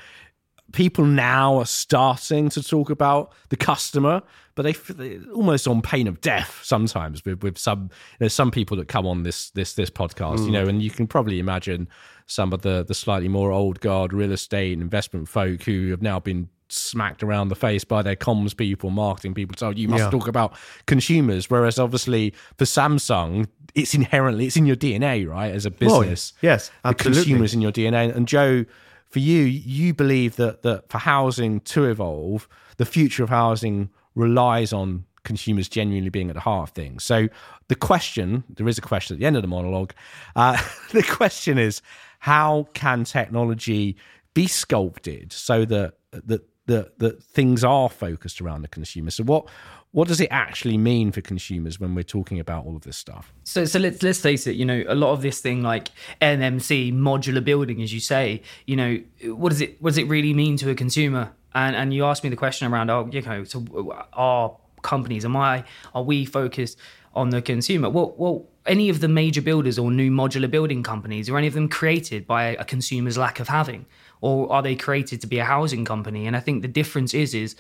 people 0.72 1.06
now 1.06 1.58
are 1.58 1.66
starting 1.66 2.50
to 2.50 2.64
talk 2.64 2.90
about 2.90 3.34
the 3.50 3.58
customer, 3.58 4.22
but 4.56 4.64
they 4.64 5.20
almost 5.34 5.68
on 5.68 5.82
pain 5.82 6.08
of 6.08 6.20
death 6.22 6.60
sometimes 6.64 7.24
with 7.26 7.44
with 7.44 7.58
some 7.58 7.90
there's 8.20 8.34
some 8.34 8.52
people 8.52 8.76
that 8.78 8.88
come 8.88 9.06
on 9.06 9.24
this 9.24 9.50
this 9.52 9.74
this 9.74 9.90
podcast, 9.90 10.40
mm. 10.40 10.46
you 10.46 10.52
know, 10.52 10.66
and 10.68 10.82
you 10.82 10.90
can 10.90 11.06
probably 11.06 11.40
imagine 11.40 11.88
some 12.26 12.54
of 12.54 12.62
the 12.62 12.84
the 12.88 12.94
slightly 12.94 13.28
more 13.28 13.52
old 13.52 13.80
guard 13.82 14.14
real 14.14 14.32
estate 14.32 14.74
investment 14.74 15.28
folk 15.28 15.64
who 15.64 15.92
have 15.92 16.02
now 16.02 16.20
been 16.20 16.50
smacked 16.70 17.24
around 17.24 17.50
the 17.50 17.56
face 17.56 17.84
by 17.84 18.02
their 18.02 18.16
comms 18.16 18.56
people, 18.56 18.90
marketing 18.90 19.34
people, 19.34 19.56
So 19.58 19.70
you 19.70 19.88
must 19.88 20.06
yeah. 20.06 20.10
talk 20.10 20.28
about 20.28 20.54
consumers. 20.86 21.50
Whereas 21.50 21.80
obviously 21.80 22.34
for 22.58 22.66
Samsung, 22.66 23.48
it's 23.76 23.94
inherently 23.94 24.48
it's 24.48 24.58
in 24.58 24.66
your 24.66 24.76
DNA, 24.76 25.28
right? 25.28 25.54
As 25.54 25.66
a 25.66 25.72
business, 25.72 26.34
well, 26.42 26.52
yes, 26.52 26.72
absolutely. 26.84 27.14
the 27.14 27.20
consumer 27.20 27.46
is 27.46 27.54
in 27.54 27.62
your 27.62 27.72
DNA. 27.72 28.16
And 28.16 28.28
Joe 28.28 28.66
for 29.10 29.20
you, 29.20 29.44
you 29.44 29.94
believe 29.94 30.36
that 30.36 30.64
that 30.64 30.90
for 30.90 30.98
housing 30.98 31.62
to 31.62 31.86
evolve, 31.86 32.48
the 32.78 32.86
future 32.86 33.24
of 33.24 33.30
housing 33.30 33.90
relies 34.16 34.74
on 34.74 35.06
consumers 35.24 35.68
genuinely 35.68 36.10
being 36.10 36.30
at 36.30 36.36
the 36.36 36.42
heart 36.42 36.70
of 36.70 36.76
things. 36.76 37.04
So 37.04 37.28
the 37.68 37.76
question, 37.76 38.44
there 38.50 38.68
is 38.68 38.78
a 38.78 38.82
question 38.82 39.16
at 39.16 39.20
the 39.20 39.26
end 39.26 39.36
of 39.36 39.42
the 39.42 39.48
monologue. 39.48 39.94
Uh, 40.36 40.58
the 40.92 41.04
question 41.04 41.58
is, 41.58 41.82
how 42.20 42.68
can 42.74 43.04
technology 43.04 43.98
be 44.34 44.48
sculpted 44.48 45.34
so 45.34 45.66
that 45.66 45.94
that 46.12 46.42
that 46.68 47.00
that 47.00 47.22
things 47.24 47.64
are 47.64 47.90
focused 47.90 48.40
around 48.40 48.62
the 48.62 48.68
consumer? 48.68 49.10
So 49.10 49.24
what 49.24 49.48
what 49.92 50.08
does 50.08 50.22
it 50.22 50.28
actually 50.32 50.78
mean 50.78 51.12
for 51.12 51.22
consumers 51.22 51.80
when 51.80 51.96
we're 51.96 52.04
talking 52.04 52.40
about 52.40 52.66
all 52.66 52.76
of 52.76 52.84
this 52.84 52.98
stuff? 52.98 53.34
So, 53.44 53.66
so 53.66 53.80
let's 53.80 54.04
let's 54.04 54.20
face 54.20 54.46
it. 54.46 54.56
You 54.56 54.66
know, 54.66 54.84
a 54.88 54.96
lot 54.96 55.14
of 55.14 55.22
this 55.22 55.40
thing 55.42 55.64
like 55.64 55.90
MMC 56.22 56.94
modular 56.94 57.44
building, 57.44 57.82
as 57.82 57.94
you 57.94 58.00
say. 58.00 58.42
You 58.66 58.76
know, 58.76 59.00
what 59.34 59.50
does 59.50 59.62
it 59.62 59.82
what 59.82 59.92
does 59.92 59.98
it 59.98 60.08
really 60.08 60.34
mean 60.34 60.58
to 60.58 60.70
a 60.70 60.76
consumer? 60.76 61.32
And 61.56 61.76
and 61.76 61.94
you 61.94 62.06
asked 62.06 62.24
me 62.24 62.30
the 62.30 62.36
question 62.36 62.72
around, 62.72 62.90
oh, 62.90 63.10
you 63.12 63.22
know, 63.22 63.44
so 63.44 63.66
are 64.14 64.56
companies, 64.82 65.26
am 65.26 65.36
I, 65.36 65.64
are 65.96 66.04
we 66.04 66.26
focused 66.26 66.78
on 67.14 67.30
the 67.30 67.42
consumer? 67.42 67.90
Well, 67.90 68.14
well, 68.18 68.46
any 68.68 68.90
of 68.90 69.00
the 69.00 69.08
major 69.08 69.42
builders 69.42 69.80
or 69.80 69.92
new 69.92 70.12
modular 70.12 70.50
building 70.50 70.84
companies, 70.84 71.30
are 71.30 71.38
any 71.38 71.48
of 71.48 71.54
them 71.54 71.70
created 71.70 72.28
by 72.28 72.44
a 72.44 72.64
consumer's 72.64 73.18
lack 73.18 73.40
of 73.40 73.48
having, 73.48 73.86
or 74.22 74.52
are 74.52 74.62
they 74.62 74.76
created 74.76 75.22
to 75.22 75.28
be 75.28 75.40
a 75.40 75.46
housing 75.46 75.86
company? 75.86 76.28
And 76.28 76.36
I 76.36 76.40
think 76.40 76.62
the 76.62 76.68
difference 76.68 77.14
is 77.14 77.34
is 77.34 77.56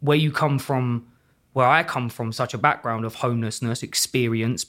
where 0.00 0.16
you 0.16 0.30
come 0.30 0.58
from 0.58 1.06
where 1.52 1.66
I 1.66 1.82
come 1.82 2.08
from, 2.08 2.32
such 2.32 2.54
a 2.54 2.58
background 2.58 3.04
of 3.04 3.16
homelessness, 3.16 3.82
experience, 3.82 4.66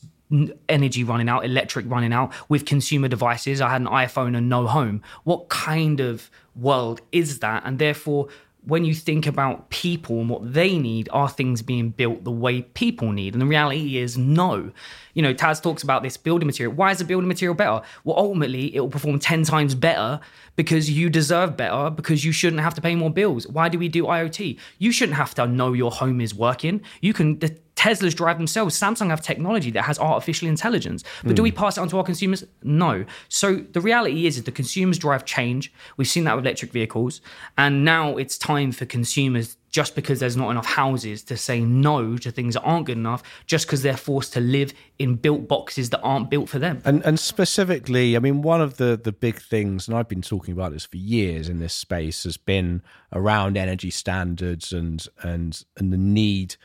energy 0.70 1.04
running 1.04 1.30
out, 1.30 1.46
electric 1.46 1.90
running 1.90 2.14
out 2.14 2.34
with 2.50 2.66
consumer 2.66 3.08
devices. 3.08 3.62
I 3.62 3.70
had 3.70 3.82
an 3.82 3.88
iPhone 3.88 4.36
and 4.36 4.50
no 4.50 4.66
home. 4.66 5.04
What 5.24 5.50
kind 5.50 6.00
of 6.00 6.32
world 6.56 7.02
is 7.12 7.40
that? 7.40 7.64
And 7.66 7.80
therefore, 7.80 8.30
when 8.66 8.86
you 8.86 8.94
think 8.94 9.26
about 9.26 9.70
people 9.70 10.20
and 10.20 10.30
what 10.30 10.54
they 10.54 10.78
need, 10.78 11.10
are 11.12 11.28
things 11.28 11.62
being 11.62 11.90
built 11.90 12.24
the 12.24 12.32
way 12.32 12.62
people 12.62 13.12
need? 13.12 13.34
And 13.34 13.42
the 13.42 13.46
reality 13.46 13.98
is 13.98 14.18
no. 14.18 14.72
You 15.14 15.24
know, 15.24 15.34
Taz 15.34 15.62
talks 15.62 15.82
about 15.82 16.04
this 16.04 16.16
building 16.16 16.46
material. 16.46 16.76
Why 16.76 16.92
is 16.92 17.00
the 17.00 17.06
building 17.06 17.28
material 17.28 17.56
better? 17.56 17.82
Well, 18.04 18.18
ultimately, 18.18 18.74
it 18.76 18.80
will 18.80 18.90
perform 18.90 19.18
10 19.18 19.44
times 19.46 19.74
better 19.74 20.20
because 20.56 20.92
you 20.92 21.10
deserve 21.10 21.58
better, 21.58 21.90
because 21.90 22.24
you 22.24 22.32
shouldn't 22.32 22.62
have 22.62 22.76
to 22.76 22.82
pay 22.82 22.96
more 22.96 23.10
bills. 23.10 23.48
Why 23.48 23.68
do 23.68 23.80
we 23.80 23.90
do 23.90 24.04
IoT? 24.04 24.60
You 24.78 24.92
shouldn't 24.92 25.18
have 25.18 25.34
to 25.36 25.48
know 25.48 25.74
your 25.74 25.92
home 25.92 26.22
is 26.22 26.36
working. 26.36 26.82
You 27.02 27.14
can, 27.14 27.40
the 27.40 27.56
Teslas 27.82 28.14
drive 28.14 28.38
themselves. 28.38 28.80
Samsung 28.80 29.10
have 29.10 29.22
technology 29.22 29.72
that 29.72 29.82
has 29.82 29.98
artificial 29.98 30.48
intelligence. 30.48 31.04
But 31.24 31.32
mm. 31.32 31.36
do 31.36 31.42
we 31.42 31.50
hmm. 31.50 31.58
pass 31.58 31.78
it 31.78 31.82
on 31.82 31.88
to 31.90 31.98
our 31.98 32.04
consumers? 32.04 32.44
No. 32.62 33.06
So 33.28 33.56
the 33.56 33.82
reality 33.82 34.28
is, 34.28 34.38
is 34.38 34.44
the 34.44 34.52
consumers 34.52 35.00
drive 35.00 35.26
change. 35.26 35.74
We've 35.98 36.08
seen 36.08 36.26
that 36.26 36.36
with 36.36 36.46
electric 36.46 36.72
vehicles. 36.72 37.22
And 37.58 37.84
now 37.84 38.18
it's 38.18 38.38
time 38.38 38.72
for 38.72 38.86
consumers, 38.86 39.58
just 39.72 39.96
because 39.96 40.20
there's 40.20 40.38
not 40.38 40.52
enough 40.52 40.68
houses, 40.68 41.24
to 41.24 41.38
say 41.38 41.62
no 41.62 42.18
to 42.18 42.30
things 42.30 42.54
that 42.54 42.62
aren't 42.62 42.86
good 42.86 42.98
enough, 42.98 43.24
just 43.48 43.66
because 43.66 43.82
they're 43.82 43.98
forced 43.98 44.34
to 44.34 44.42
live 44.42 44.76
in 45.00 45.16
built 45.16 45.48
boxes 45.48 45.90
that 45.90 46.02
aren't 46.02 46.30
built 46.30 46.50
for 46.50 46.60
them. 46.60 46.84
And 46.86 47.04
and 47.04 47.20
specifically, 47.20 48.16
I 48.16 48.20
mean, 48.20 48.44
one 48.44 48.62
of 48.62 48.78
the 48.78 49.00
the 49.04 49.12
big 49.12 49.42
things, 49.42 49.88
and 49.88 49.98
I've 49.98 50.10
been 50.10 50.22
talking 50.22 50.54
about 50.54 50.72
this 50.72 50.86
for 50.86 50.98
years 50.98 51.50
in 51.50 51.58
this 51.58 51.74
space, 51.74 52.26
has 52.26 52.38
been 52.38 52.84
around 53.12 53.58
energy 53.58 53.90
standards 53.90 54.72
and 54.72 55.08
and 55.24 55.64
and 55.78 55.92
the 55.92 55.98
need 55.98 56.58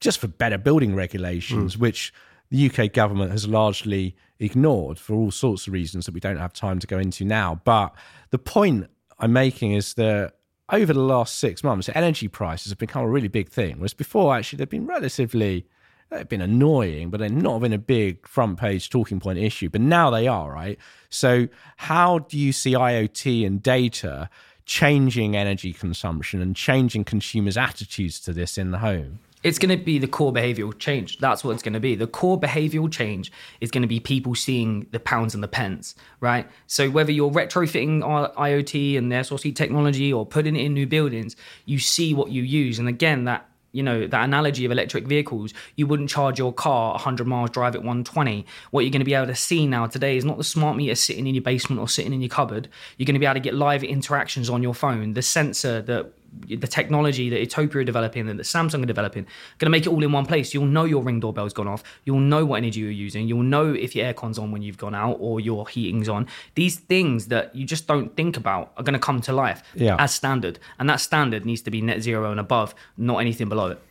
just 0.00 0.18
for 0.18 0.28
better 0.28 0.58
building 0.58 0.94
regulations, 0.94 1.76
mm. 1.76 1.80
which 1.80 2.12
the 2.50 2.70
UK 2.70 2.92
government 2.92 3.30
has 3.30 3.48
largely 3.48 4.16
ignored 4.38 4.98
for 4.98 5.14
all 5.14 5.30
sorts 5.30 5.66
of 5.66 5.72
reasons 5.72 6.06
that 6.06 6.14
we 6.14 6.20
don't 6.20 6.36
have 6.36 6.52
time 6.52 6.78
to 6.78 6.86
go 6.86 6.98
into 6.98 7.24
now. 7.24 7.60
But 7.64 7.94
the 8.30 8.38
point 8.38 8.88
I'm 9.18 9.32
making 9.32 9.72
is 9.72 9.94
that 9.94 10.34
over 10.70 10.92
the 10.92 11.00
last 11.00 11.38
six 11.38 11.62
months, 11.62 11.88
energy 11.94 12.28
prices 12.28 12.70
have 12.70 12.78
become 12.78 13.04
a 13.04 13.08
really 13.08 13.28
big 13.28 13.48
thing. 13.48 13.78
Whereas 13.78 13.94
before, 13.94 14.34
actually, 14.34 14.58
they've 14.58 14.68
been 14.68 14.86
relatively, 14.86 15.66
they've 16.10 16.28
been 16.28 16.40
annoying, 16.40 17.10
but 17.10 17.20
they're 17.20 17.28
not 17.28 17.60
been 17.60 17.72
a 17.72 17.78
big 17.78 18.26
front 18.26 18.58
page 18.58 18.90
talking 18.90 19.20
point 19.20 19.38
issue. 19.38 19.68
But 19.68 19.82
now 19.82 20.10
they 20.10 20.26
are, 20.26 20.52
right? 20.52 20.78
So, 21.10 21.48
how 21.76 22.20
do 22.20 22.38
you 22.38 22.52
see 22.52 22.72
IoT 22.72 23.46
and 23.46 23.62
data 23.62 24.30
changing 24.66 25.36
energy 25.36 25.74
consumption 25.74 26.40
and 26.40 26.56
changing 26.56 27.04
consumers' 27.04 27.56
attitudes 27.56 28.18
to 28.20 28.32
this 28.32 28.56
in 28.56 28.70
the 28.70 28.78
home? 28.78 29.18
It's 29.44 29.58
going 29.58 29.78
to 29.78 29.82
be 29.82 29.98
the 29.98 30.08
core 30.08 30.32
behavioral 30.32 30.76
change. 30.76 31.18
That's 31.18 31.44
what 31.44 31.52
it's 31.52 31.62
going 31.62 31.74
to 31.74 31.80
be. 31.80 31.94
The 31.94 32.06
core 32.06 32.40
behavioral 32.40 32.90
change 32.90 33.30
is 33.60 33.70
going 33.70 33.82
to 33.82 33.88
be 33.88 34.00
people 34.00 34.34
seeing 34.34 34.86
the 34.90 34.98
pounds 34.98 35.34
and 35.34 35.44
the 35.44 35.48
pence, 35.48 35.94
right? 36.18 36.48
So 36.66 36.90
whether 36.90 37.12
you're 37.12 37.30
retrofitting 37.30 38.02
IoT 38.34 38.96
and 38.96 39.12
their 39.12 39.22
SOC 39.22 39.54
technology 39.54 40.10
or 40.10 40.24
putting 40.24 40.56
it 40.56 40.64
in 40.64 40.72
new 40.72 40.86
buildings, 40.86 41.36
you 41.66 41.78
see 41.78 42.14
what 42.14 42.30
you 42.30 42.42
use. 42.42 42.78
And 42.78 42.88
again, 42.88 43.24
that 43.24 43.46
you 43.70 43.82
know 43.82 44.06
that 44.06 44.24
analogy 44.24 44.64
of 44.64 44.70
electric 44.70 45.04
vehicles 45.04 45.52
you 45.74 45.84
wouldn't 45.88 46.08
charge 46.08 46.38
your 46.38 46.52
car 46.52 46.92
100 46.92 47.26
miles 47.26 47.50
drive 47.50 47.74
at 47.74 47.80
120 47.80 48.46
what 48.70 48.82
you're 48.82 48.92
going 48.92 49.00
to 49.00 49.04
be 49.04 49.14
able 49.14 49.26
to 49.26 49.34
see 49.34 49.66
now 49.66 49.84
today 49.84 50.16
is 50.16 50.24
not 50.24 50.38
the 50.38 50.44
smart 50.44 50.76
meter 50.76 50.94
sitting 50.94 51.26
in 51.26 51.34
your 51.34 51.42
basement 51.42 51.80
or 51.80 51.88
sitting 51.88 52.12
in 52.12 52.20
your 52.20 52.28
cupboard 52.28 52.68
you're 52.96 53.04
going 53.04 53.14
to 53.14 53.18
be 53.18 53.26
able 53.26 53.34
to 53.34 53.40
get 53.40 53.52
live 53.52 53.82
interactions 53.82 54.48
on 54.48 54.62
your 54.62 54.74
phone 54.74 55.14
the 55.14 55.22
sensor 55.22 55.82
that 55.82 56.12
the 56.48 56.66
technology 56.66 57.30
that 57.30 57.40
Etopia 57.40 57.80
are 57.80 57.84
developing 57.84 58.28
and 58.28 58.38
that 58.38 58.44
Samsung 58.44 58.82
are 58.82 58.86
developing, 58.86 59.24
going 59.58 59.66
to 59.66 59.70
make 59.70 59.86
it 59.86 59.88
all 59.88 60.02
in 60.02 60.12
one 60.12 60.26
place. 60.26 60.54
You'll 60.54 60.66
know 60.66 60.84
your 60.84 61.02
ring 61.02 61.20
doorbell's 61.20 61.52
gone 61.52 61.68
off. 61.68 61.82
You'll 62.04 62.20
know 62.20 62.44
what 62.44 62.56
energy 62.56 62.80
you're 62.80 62.90
using. 62.90 63.28
You'll 63.28 63.42
know 63.42 63.72
if 63.72 63.94
your 63.94 64.12
aircon's 64.12 64.38
on 64.38 64.50
when 64.50 64.62
you've 64.62 64.78
gone 64.78 64.94
out 64.94 65.16
or 65.20 65.40
your 65.40 65.68
heating's 65.68 66.08
on. 66.08 66.26
These 66.54 66.80
things 66.80 67.26
that 67.28 67.54
you 67.54 67.64
just 67.64 67.86
don't 67.86 68.16
think 68.16 68.36
about 68.36 68.72
are 68.76 68.82
going 68.82 68.94
to 68.94 68.98
come 68.98 69.20
to 69.22 69.32
life 69.32 69.62
yeah. 69.74 69.96
as 69.98 70.14
standard, 70.14 70.58
and 70.78 70.88
that 70.88 71.00
standard 71.00 71.44
needs 71.44 71.62
to 71.62 71.70
be 71.70 71.80
net 71.80 72.02
zero 72.02 72.30
and 72.30 72.40
above, 72.40 72.74
not 72.96 73.18
anything 73.18 73.48
below 73.48 73.68
it. 73.68 73.82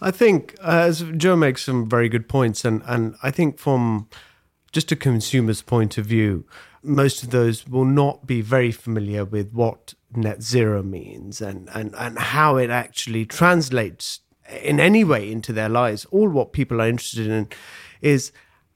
I 0.00 0.10
think 0.10 0.54
uh, 0.60 0.84
as 0.86 1.02
Joe 1.16 1.36
makes 1.36 1.64
some 1.64 1.88
very 1.88 2.08
good 2.08 2.28
points, 2.28 2.64
and 2.64 2.82
and 2.86 3.16
I 3.22 3.30
think 3.30 3.58
from 3.58 4.08
just 4.72 4.92
a 4.92 4.96
consumer's 4.96 5.62
point 5.62 5.96
of 5.96 6.04
view, 6.06 6.44
most 6.82 7.22
of 7.22 7.30
those 7.30 7.66
will 7.66 7.84
not 7.84 8.26
be 8.26 8.40
very 8.40 8.70
familiar 8.70 9.24
with 9.24 9.52
what 9.52 9.94
net 10.16 10.42
zero 10.42 10.82
means 10.82 11.40
and, 11.40 11.68
and, 11.74 11.94
and 11.96 12.18
how 12.18 12.56
it 12.56 12.70
actually 12.70 13.26
translates 13.26 14.20
in 14.62 14.80
any 14.80 15.04
way 15.04 15.30
into 15.30 15.52
their 15.52 15.68
lives. 15.68 16.04
All 16.06 16.28
what 16.28 16.52
people 16.52 16.80
are 16.80 16.88
interested 16.88 17.26
in 17.26 17.48
is 18.00 18.32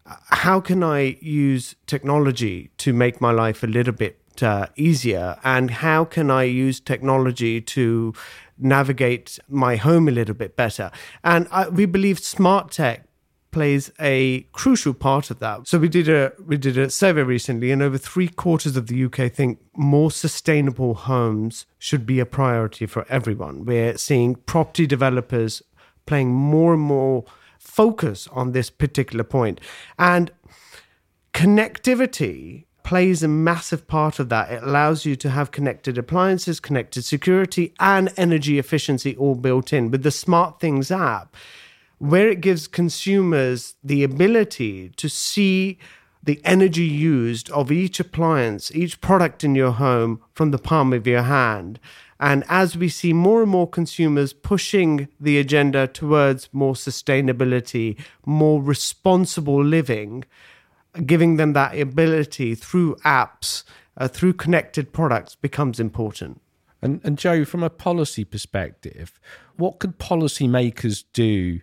uh, 0.07 0.17
how 0.29 0.61
can 0.61 0.83
I 0.83 1.19
use 1.21 1.75
technology 1.87 2.71
to 2.79 2.93
make 2.93 3.21
my 3.21 3.31
life 3.31 3.63
a 3.63 3.67
little 3.67 3.93
bit 3.93 4.21
uh, 4.43 4.67
easier 4.77 5.39
and 5.45 5.71
how 5.71 6.05
can 6.05 6.31
I 6.31 6.45
use 6.45 6.81
technology 6.81 7.61
to 7.61 8.15
navigate 8.59 9.39
my 9.49 9.77
home 9.77 10.09
a 10.09 10.11
little 10.11 10.35
bit 10.35 10.57
better. 10.57 10.91
And 11.25 11.49
I, 11.51 11.69
we 11.69 11.87
believe 11.87 12.19
smart 12.19 12.71
tech 12.71 13.07
plays 13.51 13.91
a 14.01 14.43
crucial 14.53 14.95
part 14.95 15.31
of 15.31 15.39
that. 15.41 15.67
So 15.67 15.79
we 15.79 15.89
did 15.89 16.09
a 16.09 16.33
we 16.45 16.57
did 16.57 16.79
a 16.79 16.91
survey 16.91 17.23
recently, 17.23 17.71
and 17.71 17.83
over 17.83 17.99
three 17.99 18.29
quarters 18.29 18.77
of 18.77 18.87
the 18.87 19.05
UK 19.05 19.33
think 19.33 19.59
more 19.77 20.11
sustainable 20.11 20.95
homes 20.95 21.67
should 21.79 22.07
be 22.07 22.21
a 22.21 22.27
priority 22.27 22.87
for 22.87 23.07
everyone. 23.09 23.65
We're 23.65 23.97
seeing 23.99 24.37
property 24.37 24.87
developers 24.87 25.63
playing 26.07 26.33
more 26.33 26.75
and 26.75 26.83
more 26.83 27.25
focus 27.59 28.29
on 28.33 28.53
this 28.53 28.71
particular 28.71 29.25
point, 29.25 29.61
and 29.99 30.31
connectivity 31.33 32.65
plays 32.83 33.23
a 33.23 33.29
massive 33.29 33.87
part 33.87 34.19
of 34.19 34.29
that. 34.31 34.51
It 34.51 34.63
allows 34.63 35.05
you 35.05 35.15
to 35.17 35.31
have 35.31 35.51
connected 35.51 35.97
appliances, 35.97 36.59
connected 36.59 37.05
security, 37.05 37.73
and 37.79 38.13
energy 38.17 38.59
efficiency 38.59 39.17
all 39.17 39.35
built 39.35 39.73
in. 39.73 39.91
With 39.91 40.03
the 40.03 40.11
Smart 40.11 40.59
Things 40.59 40.91
app, 40.91 41.37
where 42.01 42.31
it 42.31 42.41
gives 42.41 42.67
consumers 42.67 43.77
the 43.85 44.03
ability 44.03 44.89
to 44.97 45.07
see 45.07 45.79
the 46.23 46.41
energy 46.45 46.87
used 46.87 47.51
of 47.51 47.71
each 47.71 48.01
appliance, 48.01 48.75
each 48.75 49.03
product 49.03 49.45
in 49.45 49.55
your 49.55 49.73
home 49.73 50.19
from 50.33 50.51
the 50.51 50.59
palm 50.59 50.95
of 50.95 51.07
your 51.07 51.23
hand. 51.23 51.79
And 52.19 52.43
as 52.49 52.75
we 52.75 52.89
see 52.89 53.13
more 53.13 53.43
and 53.43 53.51
more 53.51 53.69
consumers 53.69 54.33
pushing 54.33 55.09
the 55.21 55.39
agenda 55.39 55.87
towards 55.87 56.49
more 56.53 56.73
sustainability, 56.73 57.99
more 58.25 58.63
responsible 58.63 59.63
living, 59.63 60.25
giving 61.05 61.37
them 61.37 61.53
that 61.53 61.79
ability 61.79 62.55
through 62.55 62.97
apps, 63.05 63.63
uh, 63.99 64.09
through 64.09 64.33
connected 64.33 64.95
products 64.95 65.35
becomes 65.35 65.79
important. 65.79 66.41
And, 66.81 67.03
and 67.05 67.19
Joe, 67.19 67.45
from 67.45 67.63
a 67.63 67.69
policy 67.69 68.25
perspective, 68.25 69.21
what 69.57 69.81
could 69.81 69.99
policymakers 69.99 71.05
do 71.13 71.61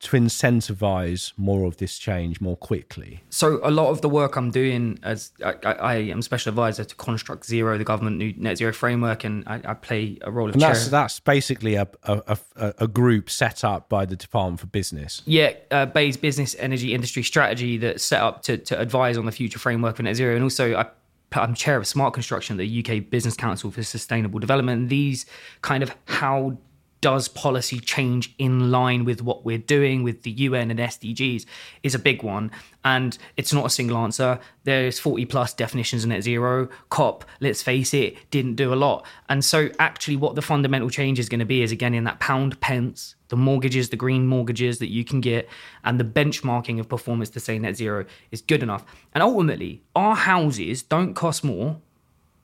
to 0.00 0.16
incentivize 0.16 1.32
more 1.36 1.66
of 1.66 1.78
this 1.78 1.98
change 1.98 2.40
more 2.40 2.56
quickly? 2.56 3.22
So 3.30 3.60
a 3.62 3.70
lot 3.70 3.88
of 3.88 4.00
the 4.00 4.08
work 4.08 4.36
I'm 4.36 4.50
doing 4.50 4.98
as 5.02 5.32
I, 5.44 5.54
I 5.64 5.94
am 5.96 6.22
special 6.22 6.50
advisor 6.50 6.84
to 6.84 6.94
Construct 6.94 7.44
Zero, 7.44 7.76
the 7.78 7.84
government 7.84 8.16
new 8.16 8.32
net 8.36 8.58
zero 8.58 8.72
framework, 8.72 9.24
and 9.24 9.44
I, 9.46 9.60
I 9.64 9.74
play 9.74 10.18
a 10.22 10.30
role 10.30 10.48
of 10.48 10.54
and 10.54 10.62
chair. 10.62 10.72
that's 10.72 10.88
that's 10.88 11.20
basically 11.20 11.74
a, 11.74 11.88
a, 12.04 12.38
a, 12.56 12.74
a 12.78 12.88
group 12.88 13.28
set 13.28 13.64
up 13.64 13.88
by 13.88 14.06
the 14.06 14.16
Department 14.16 14.60
for 14.60 14.66
Business. 14.66 15.22
Yeah, 15.26 15.54
uh, 15.70 15.86
BEIS 15.86 16.16
business 16.16 16.54
energy 16.58 16.94
industry 16.94 17.22
strategy 17.22 17.76
that's 17.78 18.04
set 18.04 18.20
up 18.20 18.42
to, 18.42 18.56
to 18.58 18.78
advise 18.78 19.18
on 19.18 19.26
the 19.26 19.32
future 19.32 19.58
framework 19.58 19.98
of 19.98 20.04
net 20.04 20.16
zero, 20.16 20.34
and 20.34 20.44
also 20.44 20.76
I 20.76 20.86
I'm 21.32 21.54
chair 21.54 21.76
of 21.76 21.86
Smart 21.86 22.14
Construction, 22.14 22.56
the 22.56 22.84
UK 22.84 23.10
Business 23.10 23.36
Council 23.36 23.70
for 23.70 23.82
Sustainable 23.82 24.38
Development. 24.38 24.80
And 24.80 24.88
these 24.88 25.26
kind 25.60 25.82
of 25.82 25.94
how 26.06 26.56
does 27.00 27.28
policy 27.28 27.78
change 27.78 28.34
in 28.38 28.70
line 28.70 29.04
with 29.04 29.22
what 29.22 29.44
we're 29.44 29.58
doing 29.58 30.02
with 30.02 30.22
the 30.22 30.30
UN 30.30 30.70
and 30.70 30.80
SDGs 30.80 31.44
is 31.82 31.94
a 31.94 31.98
big 31.98 32.22
one. 32.22 32.50
And 32.84 33.16
it's 33.36 33.52
not 33.52 33.66
a 33.66 33.70
single 33.70 33.98
answer. 33.98 34.40
There's 34.64 34.98
40 34.98 35.26
plus 35.26 35.54
definitions 35.54 36.04
of 36.04 36.10
net 36.10 36.22
zero. 36.22 36.68
COP, 36.90 37.24
let's 37.40 37.62
face 37.62 37.94
it, 37.94 38.16
didn't 38.30 38.56
do 38.56 38.72
a 38.72 38.76
lot. 38.76 39.06
And 39.28 39.44
so, 39.44 39.68
actually, 39.78 40.16
what 40.16 40.34
the 40.34 40.42
fundamental 40.42 40.90
change 40.90 41.18
is 41.18 41.28
going 41.28 41.40
to 41.40 41.46
be 41.46 41.62
is 41.62 41.72
again 41.72 41.94
in 41.94 42.04
that 42.04 42.20
pound 42.20 42.60
pence, 42.60 43.14
the 43.28 43.36
mortgages, 43.36 43.90
the 43.90 43.96
green 43.96 44.26
mortgages 44.26 44.78
that 44.78 44.90
you 44.90 45.04
can 45.04 45.20
get, 45.20 45.48
and 45.84 46.00
the 46.00 46.04
benchmarking 46.04 46.80
of 46.80 46.88
performance 46.88 47.30
to 47.30 47.40
say 47.40 47.58
net 47.58 47.76
zero 47.76 48.06
is 48.30 48.40
good 48.40 48.62
enough. 48.62 48.84
And 49.14 49.22
ultimately, 49.22 49.82
our 49.94 50.16
houses 50.16 50.82
don't 50.82 51.14
cost 51.14 51.44
more 51.44 51.80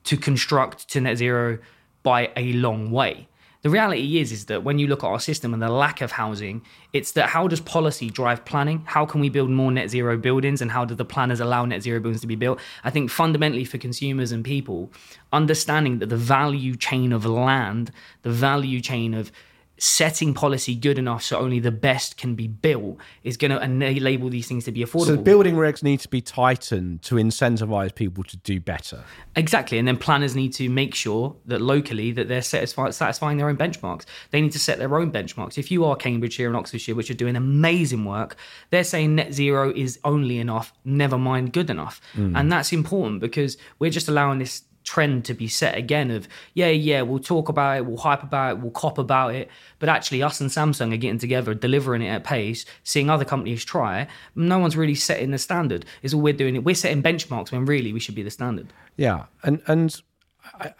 to 0.03 0.17
construct 0.17 0.87
to 0.89 1.01
net 1.01 1.17
zero 1.17 1.57
by 2.03 2.31
a 2.35 2.53
long 2.53 2.91
way 2.91 3.27
the 3.65 3.71
reality 3.71 4.19
is 4.19 4.31
is 4.31 4.45
that 4.45 4.63
when 4.63 4.77
you 4.77 4.85
look 4.85 5.03
at 5.03 5.07
our 5.07 5.19
system 5.19 5.51
and 5.51 5.59
the 5.59 5.69
lack 5.69 5.99
of 5.99 6.11
housing 6.11 6.61
it's 6.93 7.13
that 7.13 7.29
how 7.29 7.47
does 7.47 7.59
policy 7.61 8.11
drive 8.11 8.45
planning? 8.45 8.83
How 8.85 9.07
can 9.07 9.21
we 9.21 9.27
build 9.27 9.49
more 9.49 9.71
net 9.71 9.89
zero 9.89 10.17
buildings 10.17 10.61
and 10.61 10.69
how 10.69 10.85
do 10.85 10.93
the 10.93 11.03
planners 11.03 11.39
allow 11.39 11.65
net 11.65 11.81
zero 11.81 11.99
buildings 11.99 12.21
to 12.21 12.27
be 12.27 12.35
built? 12.35 12.59
I 12.83 12.91
think 12.91 13.09
fundamentally 13.09 13.65
for 13.65 13.79
consumers 13.79 14.31
and 14.31 14.45
people 14.45 14.91
understanding 15.33 15.97
that 15.97 16.09
the 16.09 16.15
value 16.15 16.75
chain 16.75 17.11
of 17.11 17.25
land 17.25 17.91
the 18.21 18.29
value 18.29 18.81
chain 18.81 19.15
of 19.15 19.31
setting 19.77 20.33
policy 20.33 20.75
good 20.75 20.97
enough 20.97 21.21
so 21.21 21.37
only 21.37 21.59
the 21.59 21.71
best 21.71 22.17
can 22.17 22.35
be 22.35 22.47
built 22.47 22.97
is 23.23 23.35
going 23.35 23.51
to 23.51 23.61
enable 23.61 24.29
these 24.29 24.47
things 24.47 24.63
to 24.65 24.71
be 24.71 24.83
affordable. 24.83 25.05
So 25.05 25.17
building 25.17 25.55
regs 25.55 25.83
need 25.83 25.99
to 26.01 26.07
be 26.07 26.21
tightened 26.21 27.01
to 27.03 27.15
incentivize 27.15 27.93
people 27.93 28.23
to 28.25 28.37
do 28.37 28.59
better. 28.59 29.03
Exactly, 29.35 29.77
and 29.77 29.87
then 29.87 29.97
planners 29.97 30.35
need 30.35 30.53
to 30.53 30.69
make 30.69 30.95
sure 30.95 31.35
that 31.45 31.61
locally 31.61 32.11
that 32.13 32.27
they're 32.27 32.41
satisfy, 32.41 32.89
satisfying 32.91 33.37
their 33.37 33.49
own 33.49 33.57
benchmarks. 33.57 34.05
They 34.31 34.41
need 34.41 34.53
to 34.53 34.59
set 34.59 34.79
their 34.79 34.97
own 34.97 35.11
benchmarks. 35.11 35.57
If 35.57 35.71
you 35.71 35.83
are 35.85 35.95
Cambridgeshire 35.95 36.47
and 36.47 36.55
Oxfordshire, 36.55 36.95
which 36.95 37.09
are 37.09 37.15
doing 37.15 37.35
amazing 37.35 38.05
work, 38.05 38.37
they're 38.69 38.83
saying 38.83 39.15
net 39.15 39.33
zero 39.33 39.73
is 39.75 39.99
only 40.03 40.39
enough, 40.39 40.73
never 40.85 41.17
mind 41.17 41.53
good 41.53 41.69
enough, 41.69 41.99
mm. 42.13 42.37
and 42.37 42.51
that's 42.51 42.71
important 42.71 43.19
because 43.19 43.57
we're 43.79 43.91
just 43.91 44.07
allowing 44.07 44.39
this 44.39 44.63
trend 44.85 45.25
to 45.25 45.33
be 45.33 45.47
set 45.47 45.77
again 45.77 46.11
of 46.11 46.27
yeah 46.53 46.69
yeah 46.69 47.01
we'll 47.01 47.19
talk 47.19 47.49
about 47.49 47.77
it 47.77 47.85
we'll 47.85 47.97
hype 47.97 48.23
about 48.23 48.51
it 48.51 48.61
we'll 48.61 48.71
cop 48.71 48.97
about 48.97 49.35
it. 49.35 49.49
But 49.79 49.89
actually 49.89 50.23
us 50.23 50.39
and 50.39 50.49
samsung 50.49 50.93
are 50.93 50.97
getting 50.97 51.19
together 51.19 51.53
delivering 51.53 52.01
it 52.01 52.07
at 52.07 52.23
pace 52.23 52.65
seeing 52.83 53.09
other 53.09 53.25
companies 53.25 53.65
try. 53.65 54.07
No 54.35 54.59
one's 54.59 54.77
really 54.77 54.95
setting 54.95 55.31
the 55.31 55.37
standard. 55.37 55.85
Is 56.01 56.13
all 56.13 56.21
we're 56.21 56.33
doing. 56.33 56.63
We're 56.63 56.75
setting 56.75 57.03
benchmarks 57.03 57.51
when 57.51 57.65
really 57.65 57.91
we 57.91 57.99
should 57.99 58.15
be 58.15 58.23
the 58.23 58.31
standard. 58.31 58.71
Yeah 58.95 59.25
and 59.43 59.61
and 59.67 60.01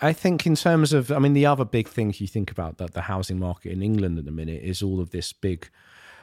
I 0.02 0.14
think 0.14 0.46
in 0.46 0.56
terms 0.56 0.94
of, 0.94 1.12
I 1.12 1.20
mean, 1.20 1.34
the 1.34 1.46
other 1.46 1.66
big 1.66 1.88
things 1.88 2.22
you 2.22 2.28
think 2.28 2.52
about 2.52 2.78
that 2.78 2.94
the 2.94 3.02
housing 3.02 3.40
market 3.40 3.72
in 3.72 3.82
England 3.82 4.18
at 4.18 4.26
the 4.26 4.32
minute 4.32 4.62
is 4.64 4.82
all 4.82 5.00
of 5.00 5.10
this 5.10 5.34
big, 5.34 5.70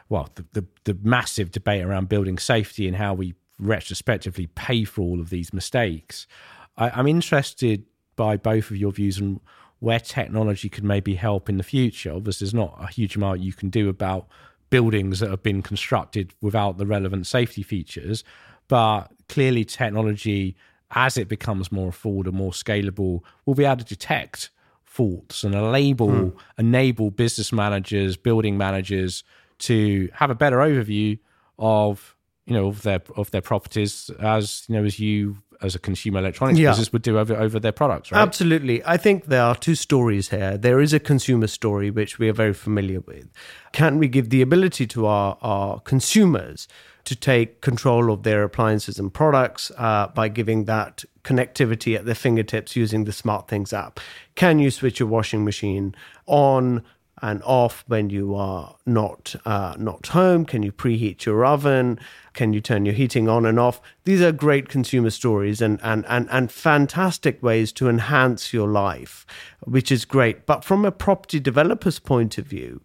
well, 0.08 0.28
the, 0.36 0.44
the, 0.52 0.66
the 0.84 0.98
massive 1.02 1.50
debate 1.50 1.82
around 1.82 2.08
building 2.08 2.38
safety 2.38 2.86
and 2.86 2.96
how 2.96 3.14
we 3.14 3.34
retrospectively 3.58 4.46
pay 4.46 4.84
for 4.84 5.02
all 5.02 5.20
of 5.20 5.30
these 5.30 5.52
mistakes. 5.52 6.26
I, 6.76 7.00
am 7.00 7.06
interested 7.06 7.84
by 8.16 8.36
both 8.36 8.70
of 8.70 8.76
your 8.76 8.92
views 8.92 9.20
on 9.20 9.40
where 9.80 9.98
technology 10.00 10.68
could 10.68 10.84
maybe 10.84 11.14
help 11.14 11.48
in 11.48 11.56
the 11.56 11.64
future. 11.64 12.12
Obviously, 12.12 12.44
there's 12.44 12.54
not 12.54 12.76
a 12.80 12.86
huge 12.86 13.16
amount 13.16 13.40
you 13.40 13.52
can 13.52 13.68
do 13.68 13.88
about 13.88 14.28
buildings 14.70 15.20
that 15.20 15.30
have 15.30 15.42
been 15.42 15.60
constructed 15.62 16.34
without 16.40 16.78
the 16.78 16.86
relevant 16.86 17.26
safety 17.26 17.62
features, 17.62 18.24
but 18.68 19.08
clearly, 19.28 19.64
technology, 19.64 20.56
as 20.92 21.16
it 21.16 21.28
becomes 21.28 21.72
more 21.72 21.90
affordable, 21.90 22.32
more 22.32 22.52
scalable, 22.52 23.20
will 23.44 23.54
be 23.54 23.64
able 23.64 23.78
to 23.78 23.84
detect 23.84 24.50
faults 24.84 25.42
and 25.42 25.54
enable 25.54 26.10
hmm. 26.10 26.28
enable 26.58 27.10
business 27.10 27.52
managers, 27.52 28.16
building 28.16 28.56
managers 28.56 29.24
to 29.58 30.08
have 30.14 30.30
a 30.30 30.34
better 30.34 30.58
overview 30.58 31.18
of 31.58 32.14
you 32.46 32.54
know 32.54 32.68
of 32.68 32.82
their 32.82 33.00
of 33.16 33.30
their 33.30 33.40
properties 33.40 34.10
as 34.20 34.64
you 34.68 34.74
know 34.74 34.84
as 34.84 34.98
you 34.98 35.36
as 35.62 35.74
a 35.74 35.78
consumer 35.78 36.18
electronics 36.18 36.58
yeah. 36.58 36.70
business 36.70 36.92
would 36.92 37.02
do 37.02 37.18
over, 37.18 37.34
over 37.36 37.58
their 37.58 37.72
products, 37.72 38.12
right? 38.12 38.20
Absolutely. 38.20 38.84
I 38.84 38.96
think 38.96 39.26
there 39.26 39.42
are 39.42 39.54
two 39.54 39.74
stories 39.74 40.30
here. 40.30 40.58
There 40.58 40.80
is 40.80 40.92
a 40.92 41.00
consumer 41.00 41.46
story, 41.46 41.90
which 41.90 42.18
we 42.18 42.28
are 42.28 42.32
very 42.32 42.54
familiar 42.54 43.00
with. 43.00 43.28
Can 43.72 43.98
we 43.98 44.08
give 44.08 44.30
the 44.30 44.42
ability 44.42 44.86
to 44.88 45.06
our, 45.06 45.38
our 45.40 45.80
consumers 45.80 46.68
to 47.04 47.16
take 47.16 47.60
control 47.60 48.12
of 48.12 48.22
their 48.22 48.44
appliances 48.44 48.98
and 48.98 49.12
products 49.12 49.72
uh, 49.76 50.08
by 50.08 50.28
giving 50.28 50.66
that 50.66 51.04
connectivity 51.24 51.96
at 51.96 52.04
their 52.04 52.14
fingertips 52.14 52.76
using 52.76 53.04
the 53.04 53.12
Smart 53.12 53.48
Things 53.48 53.72
app? 53.72 53.98
Can 54.34 54.58
you 54.58 54.70
switch 54.70 55.00
your 55.00 55.08
washing 55.08 55.44
machine 55.44 55.94
on? 56.26 56.82
And 57.22 57.40
off 57.44 57.84
when 57.86 58.10
you 58.10 58.34
are 58.34 58.76
not 58.84 59.34
uh, 59.44 59.74
not 59.78 60.08
home? 60.08 60.44
Can 60.44 60.62
you 60.62 60.72
preheat 60.72 61.24
your 61.24 61.44
oven? 61.44 61.98
Can 62.34 62.52
you 62.52 62.60
turn 62.60 62.84
your 62.84 62.94
heating 62.94 63.28
on 63.28 63.46
and 63.46 63.58
off? 63.58 63.80
These 64.04 64.20
are 64.20 64.32
great 64.32 64.68
consumer 64.68 65.10
stories 65.10 65.62
and 65.62 65.80
and 65.82 66.04
and, 66.08 66.28
and 66.30 66.50
fantastic 66.50 67.42
ways 67.42 67.72
to 67.72 67.88
enhance 67.88 68.52
your 68.52 68.68
life, 68.68 69.24
which 69.60 69.92
is 69.92 70.04
great. 70.04 70.44
But 70.44 70.64
from 70.64 70.84
a 70.84 70.92
property 70.92 71.38
developer's 71.38 71.98
point 71.98 72.36
of 72.38 72.46
view, 72.46 72.82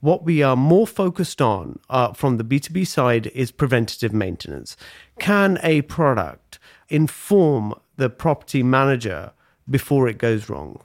what 0.00 0.24
we 0.24 0.42
are 0.42 0.56
more 0.56 0.86
focused 0.86 1.42
on 1.42 1.78
uh, 1.90 2.12
from 2.12 2.38
the 2.38 2.44
B2B 2.44 2.86
side 2.86 3.26
is 3.28 3.50
preventative 3.50 4.12
maintenance. 4.12 4.76
Can 5.18 5.58
a 5.62 5.82
product 5.82 6.58
inform 6.88 7.74
the 7.96 8.08
property 8.08 8.62
manager 8.62 9.32
before 9.68 10.08
it 10.08 10.16
goes 10.16 10.48
wrong? 10.48 10.80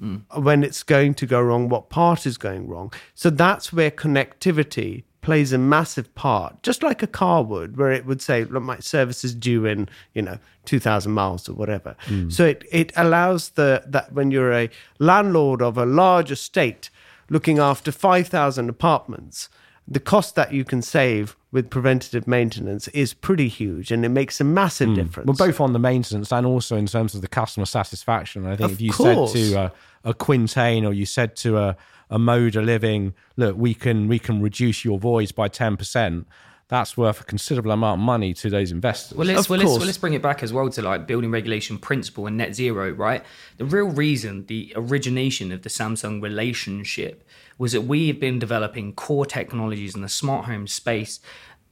Mm. 0.00 0.22
when 0.42 0.64
it's 0.64 0.82
going 0.82 1.14
to 1.14 1.26
go 1.26 1.40
wrong, 1.40 1.68
what 1.68 1.88
part 1.88 2.26
is 2.26 2.38
going 2.38 2.68
wrong. 2.68 2.92
So 3.14 3.30
that's 3.30 3.72
where 3.72 3.90
connectivity 3.90 5.04
plays 5.20 5.52
a 5.52 5.58
massive 5.58 6.14
part, 6.14 6.62
just 6.62 6.82
like 6.82 7.02
a 7.02 7.06
car 7.06 7.42
would, 7.42 7.76
where 7.76 7.92
it 7.92 8.06
would 8.06 8.22
say, 8.22 8.44
look, 8.44 8.62
my 8.62 8.78
service 8.78 9.24
is 9.24 9.34
due 9.34 9.66
in, 9.66 9.88
you 10.14 10.22
know, 10.22 10.38
2,000 10.64 11.12
miles 11.12 11.48
or 11.48 11.54
whatever. 11.54 11.96
Mm. 12.06 12.32
So 12.32 12.44
it, 12.46 12.64
it 12.70 12.92
allows 12.96 13.50
the 13.50 13.82
that 13.86 14.12
when 14.12 14.30
you're 14.30 14.52
a 14.52 14.70
landlord 14.98 15.60
of 15.60 15.76
a 15.76 15.84
large 15.84 16.30
estate 16.30 16.90
looking 17.28 17.58
after 17.58 17.92
5,000 17.92 18.68
apartments, 18.68 19.48
the 19.86 20.00
cost 20.00 20.34
that 20.34 20.52
you 20.52 20.64
can 20.64 20.82
save 20.82 21.36
with 21.50 21.70
preventative 21.70 22.28
maintenance 22.28 22.88
is 22.88 23.14
pretty 23.14 23.48
huge 23.48 23.90
and 23.90 24.04
it 24.04 24.10
makes 24.10 24.40
a 24.40 24.44
massive 24.44 24.90
mm. 24.90 24.96
difference. 24.96 25.26
Well, 25.26 25.48
both 25.48 25.60
on 25.60 25.72
the 25.72 25.78
maintenance 25.78 26.30
and 26.30 26.46
also 26.46 26.76
in 26.76 26.86
terms 26.86 27.14
of 27.14 27.22
the 27.22 27.28
customer 27.28 27.66
satisfaction. 27.66 28.46
I 28.46 28.56
think 28.56 28.70
of 28.70 28.72
if 28.72 28.80
you 28.80 28.92
course. 28.92 29.32
said 29.32 29.52
to 29.52 29.58
a, 29.58 29.72
a 30.04 30.14
Quintain 30.14 30.84
or 30.84 30.92
you 30.92 31.06
said 31.06 31.36
to 31.36 31.56
a, 31.56 31.76
a 32.10 32.18
Moda 32.18 32.64
Living, 32.64 33.14
look, 33.36 33.56
we 33.56 33.72
can 33.72 34.08
we 34.08 34.18
can 34.18 34.42
reduce 34.42 34.84
your 34.84 34.98
voids 34.98 35.32
by 35.32 35.48
10%, 35.48 36.26
that's 36.68 36.96
worth 36.96 37.22
a 37.22 37.24
considerable 37.24 37.70
amount 37.70 37.98
of 38.00 38.04
money 38.04 38.34
to 38.34 38.50
those 38.50 38.70
investors. 38.70 39.16
Well, 39.16 39.26
let's, 39.26 39.48
well, 39.48 39.58
let's, 39.58 39.70
well, 39.70 39.78
let's 39.78 39.98
bring 39.98 40.12
it 40.12 40.22
back 40.22 40.42
as 40.42 40.52
well 40.52 40.68
to 40.68 40.82
like 40.82 41.06
building 41.06 41.30
regulation 41.30 41.78
principle 41.78 42.26
and 42.26 42.36
net 42.36 42.54
zero, 42.54 42.90
right? 42.90 43.24
The 43.56 43.64
real 43.64 43.88
reason, 43.88 44.44
the 44.46 44.72
origination 44.76 45.50
of 45.50 45.62
the 45.62 45.70
Samsung 45.70 46.22
relationship 46.22 47.26
was 47.56 47.72
that 47.72 47.82
we 47.82 48.08
have 48.08 48.20
been 48.20 48.38
developing 48.38 48.92
core 48.92 49.24
technologies 49.24 49.94
in 49.94 50.02
the 50.02 50.08
smart 50.08 50.44
home 50.44 50.66
space 50.66 51.20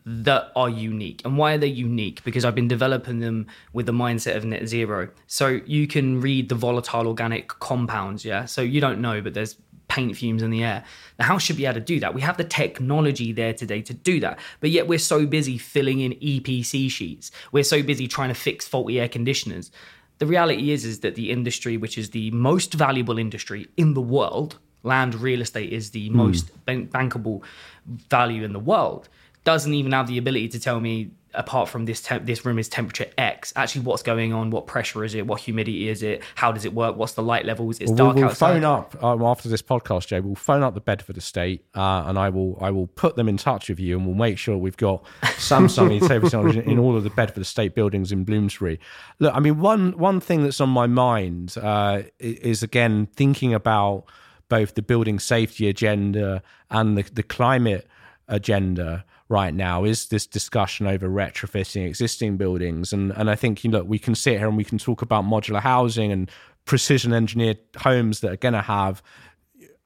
that 0.09 0.53
are 0.55 0.71
unique. 0.71 1.21
And 1.25 1.37
why 1.37 1.55
are 1.55 1.59
they 1.59 1.67
unique? 1.67 2.23
Because 2.23 2.45
I've 2.45 2.55
been 2.55 2.69
developing 2.69 3.19
them 3.19 3.49
with 3.73 3.87
the 3.87 3.93
mindset 3.93 4.37
of 4.37 4.45
net 4.45 4.67
zero. 4.67 5.09
So 5.27 5.61
you 5.67 5.89
can 5.89 6.21
read 6.21 6.49
the 6.49 6.55
volatile 6.55 7.09
organic 7.09 7.49
compounds, 7.49 8.25
yeah? 8.25 8.45
So 8.45 8.63
you 8.63 8.81
don't 8.81 9.01
know, 9.01 9.21
but 9.21 9.35
there's 9.35 9.57
paint 9.89 10.17
fumes 10.17 10.43
in 10.43 10.51
the 10.51 10.65
air. 10.65 10.85
The 11.17 11.25
house 11.25 11.43
should 11.43 11.57
be 11.57 11.67
able 11.67 11.75
to 11.75 11.81
do 11.81 12.01
that. 12.01 12.15
We 12.15 12.21
have 12.21 12.37
the 12.37 12.45
technology 12.45 13.33
there 13.33 13.53
today 13.53 13.83
to 13.83 13.95
do 13.95 14.21
that. 14.21 14.39
But 14.61 14.71
yet 14.71 14.89
we're 14.89 14.99
so 14.99 15.27
busy 15.27 15.59
filling 15.59 16.01
in 16.01 16.13
EPC 16.15 16.91
sheets. 16.91 17.31
We're 17.53 17.65
so 17.65 17.83
busy 17.83 18.09
trying 18.09 18.29
to 18.29 18.35
fix 18.35 18.67
faulty 18.67 19.01
air 19.01 19.09
conditioners. 19.09 19.71
The 20.19 20.27
reality 20.27 20.71
is 20.71 20.85
is 20.85 21.01
that 21.01 21.15
the 21.15 21.31
industry 21.31 21.77
which 21.77 21.99
is 21.99 22.11
the 22.11 22.31
most 22.31 22.73
valuable 22.75 23.19
industry 23.19 23.69
in 23.77 23.95
the 23.95 24.01
world, 24.01 24.59
land 24.83 25.15
real 25.15 25.43
estate 25.43 25.73
is 25.73 25.91
the 25.91 26.09
hmm. 26.09 26.17
most 26.17 26.67
bankable 26.67 27.43
value 27.87 28.45
in 28.45 28.53
the 28.53 28.61
world, 28.61 29.09
doesn't 29.45 29.75
even 29.75 29.93
have 29.93 30.09
the 30.09 30.19
ability 30.19 30.49
to 30.49 30.59
tell 30.59 30.81
me 30.81 31.11
apart 31.35 31.69
from 31.69 31.85
this 31.85 32.01
temp- 32.01 32.27
this 32.27 32.45
room 32.45 32.59
is 32.59 32.69
temperature 32.69 33.07
X. 33.19 33.53
Actually, 33.57 33.83
what's 33.83 34.03
going 34.03 34.33
on? 34.33 34.51
What 34.51 34.67
pressure 34.67 35.05
is 35.05 35.15
it? 35.15 35.27
What 35.27 35.41
humidity 35.41 35.89
is 35.89 36.03
it? 36.03 36.23
How 36.35 36.53
does 36.53 36.65
it 36.65 36.73
work? 36.73 36.97
What's 36.97 37.13
the 37.13 37.23
light 37.23 37.45
levels? 37.45 37.79
It's 37.79 37.91
well, 37.91 37.97
dark 37.97 38.15
we'll, 38.15 38.23
we'll 38.23 38.31
outside. 38.31 38.53
phone 38.55 38.65
up 38.65 39.05
um, 39.05 39.23
after 39.23 39.49
this 39.49 39.63
podcast, 39.63 40.09
Jay. 40.09 40.21
We'll 40.21 40.35
phone 40.35 40.63
up 40.63 40.75
the 40.75 40.81
Bedford 40.81 41.17
estate, 41.17 41.65
uh, 41.75 42.05
and 42.07 42.19
I 42.19 42.29
will 42.31 42.59
I 42.61 42.71
will 42.71 42.87
put 42.87 43.17
them 43.17 43.29
in 43.29 43.37
touch 43.37 43.69
with 43.69 43.81
you, 43.81 43.97
and 43.97 44.07
we'll 44.07 44.17
make 44.17 44.39
sure 44.39 44.57
we've 44.57 44.77
got 44.77 45.05
Samsung 45.23 46.07
technology 46.07 46.61
in 46.67 46.79
all 46.79 46.97
of 46.97 47.05
the 47.05 47.11
Bedford 47.11 47.41
estate 47.41 47.75
buildings 47.75 48.13
in 48.13 48.25
Bloomsbury. 48.25 48.81
Look, 49.19 49.35
I 49.35 49.41
mean 49.41 49.61
one 49.61 49.97
one 49.99 50.21
thing 50.21 50.43
that's 50.43 50.61
on 50.61 50.71
my 50.71 50.87
mind 50.87 51.57
uh, 51.61 52.03
is 52.19 52.63
again 52.63 53.09
thinking 53.15 53.55
about 53.55 54.05
both 54.49 54.75
the 54.75 54.83
building 54.83 55.19
safety 55.19 55.69
agenda 55.69 56.43
and 56.71 56.97
the, 56.97 57.03
the 57.13 57.23
climate 57.23 57.87
agenda 58.29 59.05
right 59.29 59.55
now 59.55 59.85
is 59.85 60.07
this 60.09 60.27
discussion 60.27 60.87
over 60.87 61.09
retrofitting 61.09 61.87
existing 61.87 62.37
buildings. 62.37 62.93
And 62.93 63.13
and 63.13 63.31
I 63.31 63.35
think 63.35 63.65
you 63.65 63.71
know 63.71 63.83
we 63.83 63.99
can 63.99 64.15
sit 64.15 64.39
here 64.39 64.49
and 64.49 64.57
we 64.57 64.65
can 64.65 64.79
talk 64.79 65.03
about 65.03 65.25
modular 65.25 65.61
housing 65.61 66.13
and 66.13 66.31
precision 66.65 67.13
engineered 67.13 67.59
homes 67.79 68.21
that 68.21 68.33
are 68.33 68.37
going 68.37 68.55
to 68.55 68.63
have 68.63 69.03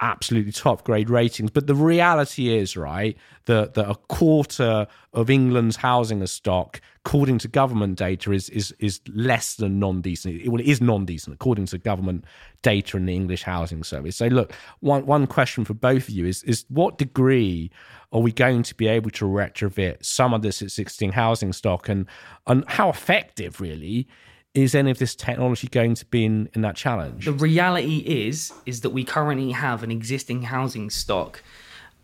absolutely 0.00 0.52
top 0.52 0.84
grade 0.84 1.10
ratings. 1.10 1.50
But 1.50 1.66
the 1.66 1.74
reality 1.74 2.56
is, 2.56 2.76
right, 2.76 3.16
that, 3.46 3.74
that 3.74 3.88
a 3.88 3.94
quarter 3.94 4.86
of 5.12 5.30
England's 5.30 5.76
housing 5.76 6.24
stock, 6.26 6.80
according 7.04 7.38
to 7.38 7.48
government 7.48 7.98
data, 7.98 8.32
is 8.32 8.48
is 8.50 8.74
is 8.78 9.00
less 9.12 9.54
than 9.56 9.78
non 9.78 10.00
decent. 10.00 10.40
It, 10.40 10.48
Well, 10.48 10.60
it 10.60 10.66
is 10.66 10.80
non 10.80 11.04
decent 11.04 11.34
according 11.34 11.66
to 11.66 11.78
government 11.78 12.24
data 12.62 12.96
in 12.96 13.06
the 13.06 13.14
English 13.14 13.42
Housing 13.42 13.84
Survey. 13.84 14.10
So, 14.10 14.26
look, 14.26 14.52
one 14.80 15.06
one 15.06 15.26
question 15.26 15.64
for 15.64 15.74
both 15.74 16.08
of 16.08 16.10
you 16.10 16.26
is 16.26 16.42
is 16.44 16.64
what 16.68 16.98
degree 16.98 17.70
are 18.12 18.20
we 18.20 18.32
going 18.32 18.62
to 18.64 18.74
be 18.74 18.88
able 18.88 19.10
to 19.10 19.24
retrofit 19.24 20.04
some 20.04 20.34
of 20.34 20.42
this 20.42 20.62
existing 20.62 21.12
housing 21.12 21.52
stock, 21.52 21.88
and 21.88 22.06
and 22.46 22.64
how 22.68 22.88
effective 22.88 23.60
really 23.60 24.08
is 24.54 24.74
any 24.74 24.90
of 24.90 24.98
this 24.98 25.14
technology 25.14 25.68
going 25.68 25.94
to 25.94 26.04
be 26.06 26.24
in, 26.24 26.48
in 26.54 26.62
that 26.62 26.76
challenge? 26.76 27.24
The 27.24 27.32
reality 27.32 27.98
is 27.98 28.52
is 28.66 28.80
that 28.80 28.90
we 28.90 29.04
currently 29.04 29.52
have 29.52 29.82
an 29.82 29.90
existing 29.90 30.42
housing 30.42 30.90
stock 30.90 31.42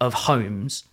of 0.01 0.15
homes 0.15 0.85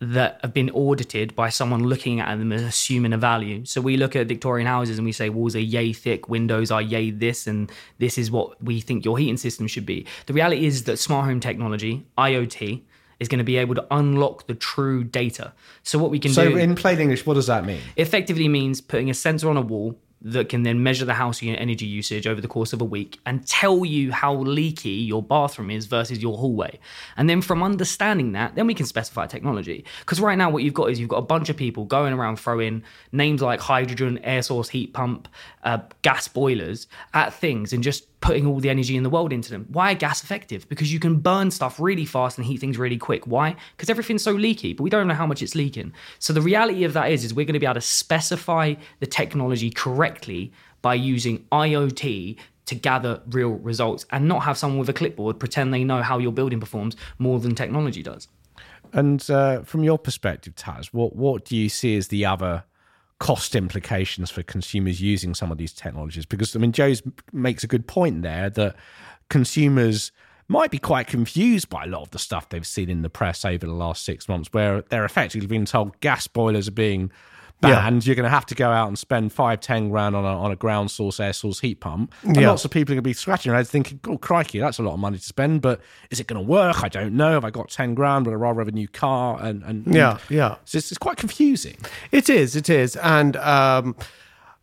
that 0.00 0.40
have 0.40 0.54
been 0.54 0.70
audited 0.70 1.36
by 1.36 1.50
someone 1.50 1.84
looking 1.84 2.20
at 2.20 2.38
them 2.38 2.52
and 2.52 2.64
assuming 2.64 3.12
a 3.12 3.18
value. 3.18 3.66
So 3.66 3.82
we 3.82 3.98
look 3.98 4.16
at 4.16 4.26
Victorian 4.28 4.66
houses 4.66 4.96
and 4.96 5.04
we 5.04 5.12
say 5.12 5.28
walls 5.28 5.54
are 5.54 5.60
yay 5.60 5.92
thick, 5.92 6.28
windows 6.28 6.70
are 6.70 6.80
yay 6.80 7.10
this, 7.10 7.46
and 7.46 7.70
this 7.98 8.16
is 8.16 8.30
what 8.30 8.62
we 8.62 8.80
think 8.80 9.04
your 9.04 9.18
heating 9.18 9.36
system 9.36 9.66
should 9.66 9.84
be. 9.84 10.06
The 10.24 10.32
reality 10.32 10.64
is 10.64 10.84
that 10.84 10.96
smart 10.96 11.26
home 11.26 11.38
technology, 11.38 12.06
IoT, 12.16 12.82
is 13.18 13.28
going 13.28 13.38
to 13.40 13.44
be 13.44 13.58
able 13.58 13.74
to 13.74 13.86
unlock 13.90 14.46
the 14.46 14.54
true 14.54 15.04
data. 15.04 15.52
So 15.82 15.98
what 15.98 16.10
we 16.10 16.18
can 16.18 16.32
so 16.32 16.48
do. 16.48 16.54
So 16.54 16.58
in 16.58 16.74
plain 16.76 16.98
English, 16.98 17.26
what 17.26 17.34
does 17.34 17.48
that 17.48 17.66
mean? 17.66 17.82
Effectively 17.96 18.48
means 18.48 18.80
putting 18.80 19.10
a 19.10 19.14
sensor 19.14 19.50
on 19.50 19.58
a 19.58 19.62
wall 19.62 19.98
that 20.22 20.48
can 20.50 20.64
then 20.64 20.82
measure 20.82 21.04
the 21.04 21.14
house 21.14 21.40
unit 21.40 21.60
energy 21.60 21.86
usage 21.86 22.26
over 22.26 22.40
the 22.40 22.48
course 22.48 22.72
of 22.72 22.80
a 22.80 22.84
week 22.84 23.18
and 23.24 23.46
tell 23.46 23.84
you 23.84 24.12
how 24.12 24.34
leaky 24.34 24.90
your 24.90 25.22
bathroom 25.22 25.70
is 25.70 25.86
versus 25.86 26.20
your 26.20 26.36
hallway. 26.36 26.78
And 27.16 27.28
then 27.28 27.40
from 27.40 27.62
understanding 27.62 28.32
that, 28.32 28.54
then 28.54 28.66
we 28.66 28.74
can 28.74 28.84
specify 28.84 29.26
technology. 29.26 29.84
Because 30.00 30.20
right 30.20 30.36
now, 30.36 30.50
what 30.50 30.62
you've 30.62 30.74
got 30.74 30.90
is 30.90 31.00
you've 31.00 31.08
got 31.08 31.18
a 31.18 31.22
bunch 31.22 31.48
of 31.48 31.56
people 31.56 31.86
going 31.86 32.12
around 32.12 32.36
throwing 32.36 32.82
names 33.12 33.40
like 33.40 33.60
hydrogen, 33.60 34.18
air 34.18 34.42
source 34.42 34.68
heat 34.68 34.92
pump, 34.92 35.26
uh, 35.62 35.78
gas 36.02 36.28
boilers 36.28 36.86
at 37.14 37.32
things 37.32 37.72
and 37.72 37.82
just 37.82 38.06
putting 38.20 38.46
all 38.46 38.60
the 38.60 38.70
energy 38.70 38.96
in 38.96 39.02
the 39.02 39.10
world 39.10 39.32
into 39.32 39.50
them. 39.50 39.66
Why 39.70 39.92
are 39.92 39.94
gas 39.94 40.22
effective? 40.22 40.68
Because 40.68 40.92
you 40.92 41.00
can 41.00 41.16
burn 41.16 41.50
stuff 41.50 41.80
really 41.80 42.04
fast 42.04 42.38
and 42.38 42.46
heat 42.46 42.58
things 42.58 42.78
really 42.78 42.98
quick. 42.98 43.26
Why? 43.26 43.56
Because 43.76 43.90
everything's 43.90 44.22
so 44.22 44.32
leaky, 44.32 44.72
but 44.72 44.82
we 44.82 44.90
don't 44.90 45.08
know 45.08 45.14
how 45.14 45.26
much 45.26 45.42
it's 45.42 45.54
leaking. 45.54 45.92
So 46.18 46.32
the 46.32 46.42
reality 46.42 46.84
of 46.84 46.92
that 46.94 47.10
is, 47.10 47.24
is 47.24 47.34
we're 47.34 47.46
going 47.46 47.54
to 47.54 47.60
be 47.60 47.66
able 47.66 47.74
to 47.74 47.80
specify 47.80 48.74
the 49.00 49.06
technology 49.06 49.70
correctly 49.70 50.52
by 50.82 50.94
using 50.94 51.44
IoT 51.52 52.36
to 52.66 52.74
gather 52.74 53.20
real 53.30 53.50
results 53.50 54.06
and 54.10 54.28
not 54.28 54.44
have 54.44 54.56
someone 54.56 54.78
with 54.78 54.88
a 54.88 54.92
clipboard 54.92 55.40
pretend 55.40 55.74
they 55.74 55.82
know 55.82 56.02
how 56.02 56.18
your 56.18 56.32
building 56.32 56.60
performs 56.60 56.96
more 57.18 57.40
than 57.40 57.54
technology 57.54 58.02
does. 58.02 58.28
And 58.92 59.28
uh, 59.30 59.62
from 59.62 59.82
your 59.84 59.98
perspective, 59.98 60.54
Taz, 60.54 60.86
what 60.86 61.14
what 61.14 61.44
do 61.44 61.56
you 61.56 61.68
see 61.68 61.96
as 61.96 62.08
the 62.08 62.24
other 62.24 62.64
cost 63.20 63.54
implications 63.54 64.30
for 64.30 64.42
consumers 64.42 65.00
using 65.00 65.34
some 65.34 65.52
of 65.52 65.58
these 65.58 65.72
technologies? 65.72 66.26
Because 66.26 66.56
I 66.56 66.58
mean 66.58 66.72
Joe's 66.72 67.02
makes 67.32 67.62
a 67.62 67.68
good 67.68 67.86
point 67.86 68.22
there 68.22 68.50
that 68.50 68.74
consumers 69.28 70.10
might 70.48 70.72
be 70.72 70.78
quite 70.78 71.06
confused 71.06 71.68
by 71.68 71.84
a 71.84 71.86
lot 71.86 72.02
of 72.02 72.10
the 72.10 72.18
stuff 72.18 72.48
they've 72.48 72.66
seen 72.66 72.90
in 72.90 73.02
the 73.02 73.08
press 73.08 73.44
over 73.44 73.64
the 73.64 73.72
last 73.72 74.04
6 74.04 74.28
months 74.28 74.48
where 74.50 74.82
they're 74.88 75.04
effectively 75.04 75.46
being 75.46 75.64
told 75.64 75.98
gas 76.00 76.26
boilers 76.26 76.66
are 76.66 76.72
being 76.72 77.12
banned, 77.60 78.04
yeah. 78.04 78.08
you're 78.08 78.16
going 78.16 78.24
to 78.24 78.30
have 78.30 78.46
to 78.46 78.54
go 78.54 78.70
out 78.70 78.88
and 78.88 78.98
spend 78.98 79.32
five, 79.32 79.60
ten 79.60 79.90
grand 79.90 80.16
on 80.16 80.24
a, 80.24 80.28
on 80.28 80.50
a 80.50 80.56
ground 80.56 80.90
source, 80.90 81.20
air 81.20 81.32
source 81.32 81.60
heat 81.60 81.80
pump. 81.80 82.14
And 82.22 82.36
yeah. 82.36 82.48
lots 82.48 82.64
of 82.64 82.70
people 82.70 82.92
are 82.92 82.96
going 82.96 83.04
to 83.04 83.08
be 83.08 83.12
scratching 83.12 83.50
their 83.50 83.56
heads 83.56 83.70
thinking, 83.70 84.00
oh, 84.08 84.18
crikey, 84.18 84.58
that's 84.58 84.78
a 84.78 84.82
lot 84.82 84.94
of 84.94 85.00
money 85.00 85.18
to 85.18 85.24
spend, 85.24 85.62
but 85.62 85.80
is 86.10 86.20
it 86.20 86.26
going 86.26 86.40
to 86.40 86.46
work? 86.46 86.82
I 86.82 86.88
don't 86.88 87.14
know. 87.14 87.32
Have 87.32 87.44
I 87.44 87.50
got 87.50 87.70
10 87.70 87.94
grand? 87.94 88.26
Would 88.26 88.32
I 88.32 88.36
rather 88.36 88.60
have 88.60 88.68
a 88.68 88.72
new 88.72 88.88
car? 88.88 89.38
And, 89.42 89.62
and 89.62 89.86
Yeah, 89.94 90.18
yeah. 90.28 90.56
So 90.64 90.78
it's, 90.78 90.90
it's 90.90 90.98
quite 90.98 91.16
confusing. 91.16 91.76
It 92.12 92.28
is, 92.28 92.56
it 92.56 92.68
is. 92.68 92.96
And, 92.96 93.36
um, 93.36 93.96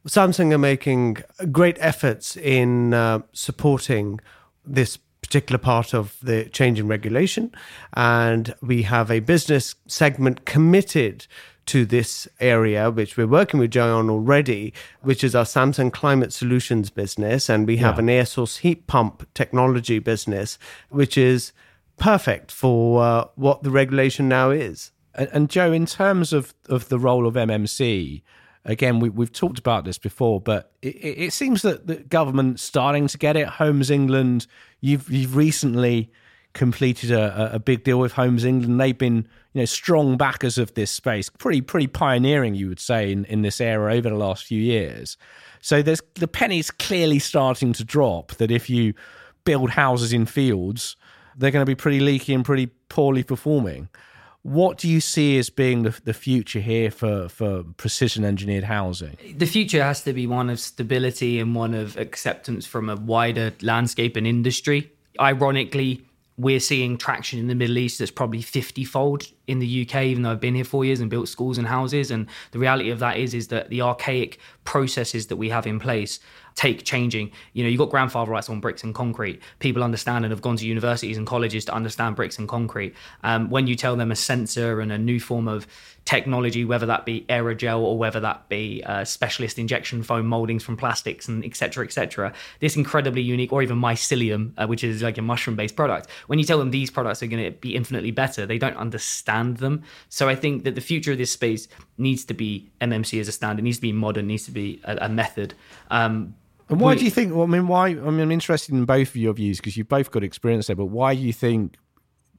Samsung 0.08 0.54
are 0.54 0.58
making 0.58 1.18
great 1.52 1.78
efforts 1.82 2.38
in 2.38 2.94
uh, 2.94 3.20
supporting 3.34 4.22
this 4.66 4.98
particular 5.22 5.58
part 5.58 5.94
of 5.94 6.18
the 6.22 6.46
change 6.46 6.80
in 6.80 6.88
regulation. 6.88 7.52
And 7.94 8.56
we 8.62 8.84
have 8.84 9.12
a 9.12 9.20
business 9.20 9.76
segment 9.86 10.46
committed 10.46 11.28
to 11.68 11.86
this 11.86 12.28
area, 12.40 12.90
which 12.90 13.18
we're 13.18 13.28
working 13.28 13.60
with 13.60 13.72
Joe 13.72 13.98
on 13.98 14.10
already, 14.10 14.74
which 15.02 15.24
is 15.24 15.36
our 15.36 15.46
Samsung 15.46 15.92
Climate 15.92 16.34
Solutions 16.34 16.90
business. 16.90 17.50
And 17.50 17.68
we 17.68 17.78
have 17.78 17.96
yeah. 17.96 18.02
an 18.02 18.10
air 18.10 18.26
source 18.26 18.58
heat 18.58 18.88
pump 18.88 19.28
technology 19.34 20.00
business, 20.00 20.58
which 20.90 21.18
is 21.18 21.52
perfect 21.98 22.52
for 22.52 23.04
uh, 23.04 23.26
what 23.36 23.64
the 23.64 23.72
regulation 23.72 24.28
now 24.28 24.50
is. 24.50 24.92
And, 25.14 25.30
and, 25.34 25.50
Joe, 25.50 25.72
in 25.72 25.86
terms 25.86 26.34
of, 26.34 26.54
of 26.70 26.90
the 26.90 27.00
role 27.00 27.28
of 27.28 27.34
MMC, 27.34 28.22
again, 28.66 29.00
we, 29.00 29.10
have 29.24 29.32
talked 29.32 29.58
about 29.58 29.86
this 29.86 29.98
before, 29.98 30.40
but 30.40 30.72
it, 30.82 30.96
it 30.96 31.34
seems 31.34 31.64
that 31.64 31.88
the 31.88 31.96
government's 31.96 32.62
starting 32.62 33.08
to 33.08 33.18
get 33.18 33.36
it. 33.36 33.48
Homes 33.48 33.90
England, 33.90 34.46
you've 34.80 35.10
you've 35.10 35.36
recently 35.36 36.12
completed 36.58 37.12
a, 37.12 37.56
a 37.56 37.60
big 37.60 37.84
deal 37.84 38.00
with 38.00 38.14
Homes 38.14 38.44
England. 38.44 38.80
They've 38.80 38.98
been 38.98 39.28
you 39.54 39.62
know 39.62 39.66
strong 39.66 40.18
backers 40.18 40.58
of 40.58 40.74
this 40.74 40.92
space, 40.92 41.30
pretty 41.30 41.62
pretty 41.62 41.88
pioneering, 41.88 42.56
you 42.56 42.68
would 42.68 42.80
say, 42.80 43.12
in, 43.12 43.24
in 43.26 43.44
this 43.44 43.62
era 43.62 43.94
over 43.94 44.10
the 44.10 44.16
last 44.16 44.44
few 44.44 44.62
years. 44.62 45.16
So 45.62 45.82
there's 45.82 46.02
the 46.16 46.28
penny's 46.28 46.72
clearly 46.72 47.20
starting 47.20 47.74
to 47.74 47.84
drop 47.84 48.34
that 48.34 48.52
if 48.52 48.70
you 48.70 48.94
build 49.46 49.70
houses 49.70 50.12
in 50.12 50.26
fields, 50.26 50.98
they're 51.38 51.52
going 51.52 51.66
to 51.66 51.70
be 51.70 51.76
pretty 51.76 52.00
leaky 52.00 52.34
and 52.34 52.44
pretty 52.44 52.68
poorly 52.90 53.24
performing. 53.24 53.90
What 54.42 54.78
do 54.78 54.88
you 54.88 55.02
see 55.02 55.38
as 55.38 55.50
being 55.50 55.84
the, 55.84 56.00
the 56.06 56.14
future 56.14 56.60
here 56.60 56.90
for, 56.90 57.28
for 57.28 57.64
precision 57.76 58.24
engineered 58.24 58.64
housing? 58.64 59.18
The 59.36 59.46
future 59.46 59.84
has 59.84 60.04
to 60.04 60.14
be 60.14 60.26
one 60.26 60.50
of 60.50 60.60
stability 60.60 61.40
and 61.40 61.54
one 61.54 61.74
of 61.74 61.98
acceptance 61.98 62.66
from 62.66 62.90
a 62.90 62.96
wider 62.96 63.54
landscape 63.62 64.16
and 64.16 64.26
industry. 64.26 64.90
Ironically, 65.20 66.07
we're 66.38 66.60
seeing 66.60 66.98
traction 66.98 67.40
in 67.40 67.48
the 67.48 67.56
Middle 67.56 67.80
East 67.80 67.98
that's 67.98 68.12
probably 68.12 68.44
50 68.44 68.84
fold 68.86 69.24
in 69.48 69.58
the 69.58 69.82
UK, 69.82 70.04
even 70.04 70.22
though 70.22 70.32
I've 70.32 70.40
been 70.40 70.54
here 70.54 70.64
four 70.64 70.86
years 70.86 71.00
and 71.00 71.10
built 71.10 71.28
schools 71.28 71.58
and 71.58 71.68
houses. 71.68 72.12
And 72.12 72.28
the 72.52 72.60
reality 72.60 72.92
of 72.92 73.00
that 73.00 73.18
is, 73.18 73.34
is 73.34 73.48
that 73.48 73.70
the 73.70 73.82
archaic 73.82 74.38
processes 74.64 75.28
that 75.28 75.38
we 75.38 75.50
have 75.50 75.66
in 75.66 75.80
place 75.80 76.20
take 76.54 76.84
changing. 76.84 77.32
You 77.54 77.64
know, 77.64 77.70
you've 77.70 77.80
got 77.80 77.90
grandfather 77.90 78.32
rights 78.32 78.50
on 78.50 78.60
bricks 78.60 78.84
and 78.84 78.94
concrete. 78.94 79.42
People 79.60 79.84
understand 79.84 80.26
and 80.26 80.32
have 80.32 80.42
gone 80.42 80.58
to 80.58 80.66
universities 80.66 81.18
and 81.18 81.26
colleges 81.26 81.66
to 81.66 81.74
understand 81.74 82.16
bricks 82.16 82.38
and 82.38 82.48
concrete. 82.48 82.94
Um, 83.24 83.50
when 83.50 83.66
you 83.66 83.76
tell 83.76 83.96
them 83.96 84.12
a 84.12 84.16
sensor 84.16 84.80
and 84.80 84.92
a 84.92 84.98
new 84.98 85.20
form 85.20 85.48
of 85.48 85.66
technology, 86.08 86.64
whether 86.64 86.86
that 86.86 87.06
be 87.06 87.26
aerogel 87.28 87.80
or 87.82 87.98
whether 87.98 88.22
that 88.22 88.48
be 88.48 88.82
uh, 88.86 89.04
specialist 89.04 89.60
injection 89.60 90.02
foam 90.02 90.26
moldings 90.26 90.64
from 90.64 90.78
plastics 90.78 91.28
and 91.28 91.44
etc. 91.44 91.84
etc. 91.84 92.34
This 92.62 92.78
incredibly 92.78 93.22
unique, 93.22 93.52
or 93.52 93.62
even 93.62 93.78
mycelium, 93.78 94.54
uh, 94.58 94.66
which 94.68 94.86
is 94.86 95.04
like 95.04 95.18
a 95.18 95.22
mushroom 95.22 95.58
based 95.58 95.76
product. 95.76 96.10
When 96.28 96.40
you 96.40 96.46
tell 96.46 96.60
them 96.60 96.72
these 96.72 96.90
products 96.90 97.22
are 97.22 97.28
going 97.28 97.44
to 97.44 97.52
be 97.52 97.76
infinitely 97.76 98.12
better, 98.12 98.46
they 98.46 98.58
don't 98.58 98.78
understand 98.78 99.58
them. 99.58 99.84
So 100.08 100.30
I 100.30 100.36
think 100.36 100.64
that 100.64 100.76
the 100.76 100.82
future 100.82 101.12
of 101.12 101.18
this 101.18 101.32
space 101.32 101.68
needs 101.98 102.24
to 102.26 102.34
be 102.34 102.72
MMC 102.80 103.20
as 103.20 103.28
a 103.28 103.34
standard, 103.34 103.64
needs 103.64 103.78
to 103.78 103.82
be 103.82 103.92
modern, 103.92 104.28
needs 104.28 104.46
to 104.46 104.52
be 104.52 104.80
a, 104.86 104.98
a 105.02 105.10
method. 105.10 105.56
Um, 105.92 106.36
and 106.70 106.80
why 106.80 106.94
we, 106.94 107.00
do 107.00 107.06
you 107.06 107.12
think? 107.12 107.34
Well, 107.34 107.44
I 107.44 107.48
mean, 107.48 107.68
why? 107.68 107.88
I 107.88 107.94
mean, 107.94 108.22
I'm 108.22 108.32
interested 108.32 108.74
in 108.74 108.86
both 108.86 109.10
of 109.10 109.18
your 109.18 109.34
views 109.34 109.58
because 109.58 109.76
you've 109.76 109.90
both 109.90 110.12
got 110.12 110.24
experience 110.24 110.68
there. 110.68 110.76
But 110.78 110.86
why 110.86 111.16
do 111.16 111.22
you 111.22 111.34
think 111.34 111.78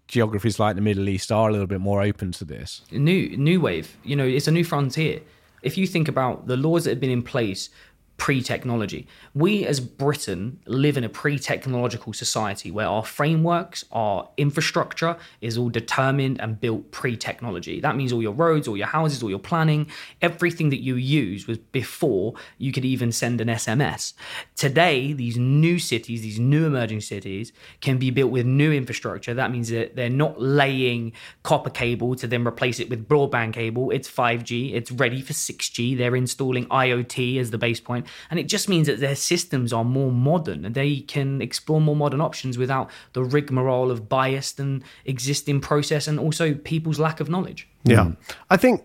geographies 0.08 0.58
like 0.58 0.74
the 0.74 0.82
Middle 0.82 1.08
East 1.08 1.30
are 1.30 1.48
a 1.48 1.52
little 1.52 1.66
bit 1.66 1.80
more 1.80 2.02
open 2.02 2.32
to 2.32 2.44
this? 2.44 2.82
New, 2.90 3.36
new 3.36 3.60
wave. 3.60 3.96
You 4.02 4.16
know, 4.16 4.26
it's 4.26 4.48
a 4.48 4.52
new 4.52 4.64
frontier. 4.64 5.20
If 5.62 5.76
you 5.76 5.86
think 5.86 6.08
about 6.08 6.46
the 6.46 6.56
laws 6.56 6.84
that 6.84 6.90
have 6.90 7.00
been 7.00 7.10
in 7.10 7.22
place 7.22 7.70
pre 8.18 8.42
technology. 8.42 9.06
We 9.32 9.64
as 9.64 9.78
Britain 9.80 10.58
live 10.66 10.96
in 10.96 11.04
a 11.04 11.08
pre 11.08 11.38
technological 11.38 12.12
society 12.12 12.70
where 12.70 12.86
our 12.86 13.04
frameworks, 13.04 13.84
our 13.92 14.28
infrastructure 14.36 15.16
is 15.40 15.56
all 15.56 15.70
determined 15.70 16.40
and 16.40 16.60
built 16.60 16.90
pre 16.90 17.16
technology. 17.16 17.80
That 17.80 17.96
means 17.96 18.12
all 18.12 18.20
your 18.20 18.32
roads, 18.32 18.68
all 18.68 18.76
your 18.76 18.88
houses, 18.88 19.22
all 19.22 19.30
your 19.30 19.38
planning, 19.38 19.86
everything 20.20 20.68
that 20.70 20.82
you 20.82 20.96
use 20.96 21.46
was 21.46 21.58
before 21.58 22.34
you 22.58 22.72
could 22.72 22.84
even 22.84 23.12
send 23.12 23.40
an 23.40 23.48
SMS. 23.48 24.14
Today, 24.56 25.12
these 25.12 25.38
new 25.38 25.78
cities, 25.78 26.22
these 26.22 26.40
new 26.40 26.66
emerging 26.66 27.02
cities, 27.02 27.52
can 27.80 27.98
be 27.98 28.10
built 28.10 28.32
with 28.32 28.44
new 28.44 28.72
infrastructure. 28.72 29.32
That 29.32 29.52
means 29.52 29.68
that 29.70 29.94
they're 29.94 30.10
not 30.10 30.40
laying 30.40 31.12
copper 31.44 31.70
cable 31.70 32.16
to 32.16 32.26
then 32.26 32.46
replace 32.46 32.80
it 32.80 32.90
with 32.90 33.08
broadband 33.08 33.52
cable. 33.52 33.92
It's 33.92 34.10
5G, 34.10 34.74
it's 34.74 34.90
ready 34.90 35.22
for 35.22 35.32
6G. 35.32 35.96
They're 35.96 36.16
installing 36.16 36.66
IoT 36.66 37.38
as 37.38 37.52
the 37.52 37.58
base 37.58 37.78
point 37.78 38.07
and 38.30 38.38
it 38.38 38.44
just 38.44 38.68
means 38.68 38.86
that 38.86 39.00
their 39.00 39.16
systems 39.16 39.72
are 39.72 39.84
more 39.84 40.12
modern 40.12 40.64
and 40.64 40.74
they 40.74 41.00
can 41.00 41.40
explore 41.42 41.80
more 41.80 41.96
modern 41.96 42.20
options 42.20 42.58
without 42.58 42.90
the 43.12 43.22
rigmarole 43.22 43.90
of 43.90 44.08
biased 44.08 44.60
and 44.60 44.82
existing 45.04 45.60
process 45.60 46.06
and 46.08 46.18
also 46.18 46.54
people's 46.54 46.98
lack 46.98 47.20
of 47.20 47.28
knowledge. 47.28 47.68
Yeah. 47.84 48.04
Mm. 48.04 48.16
I 48.50 48.56
think 48.56 48.82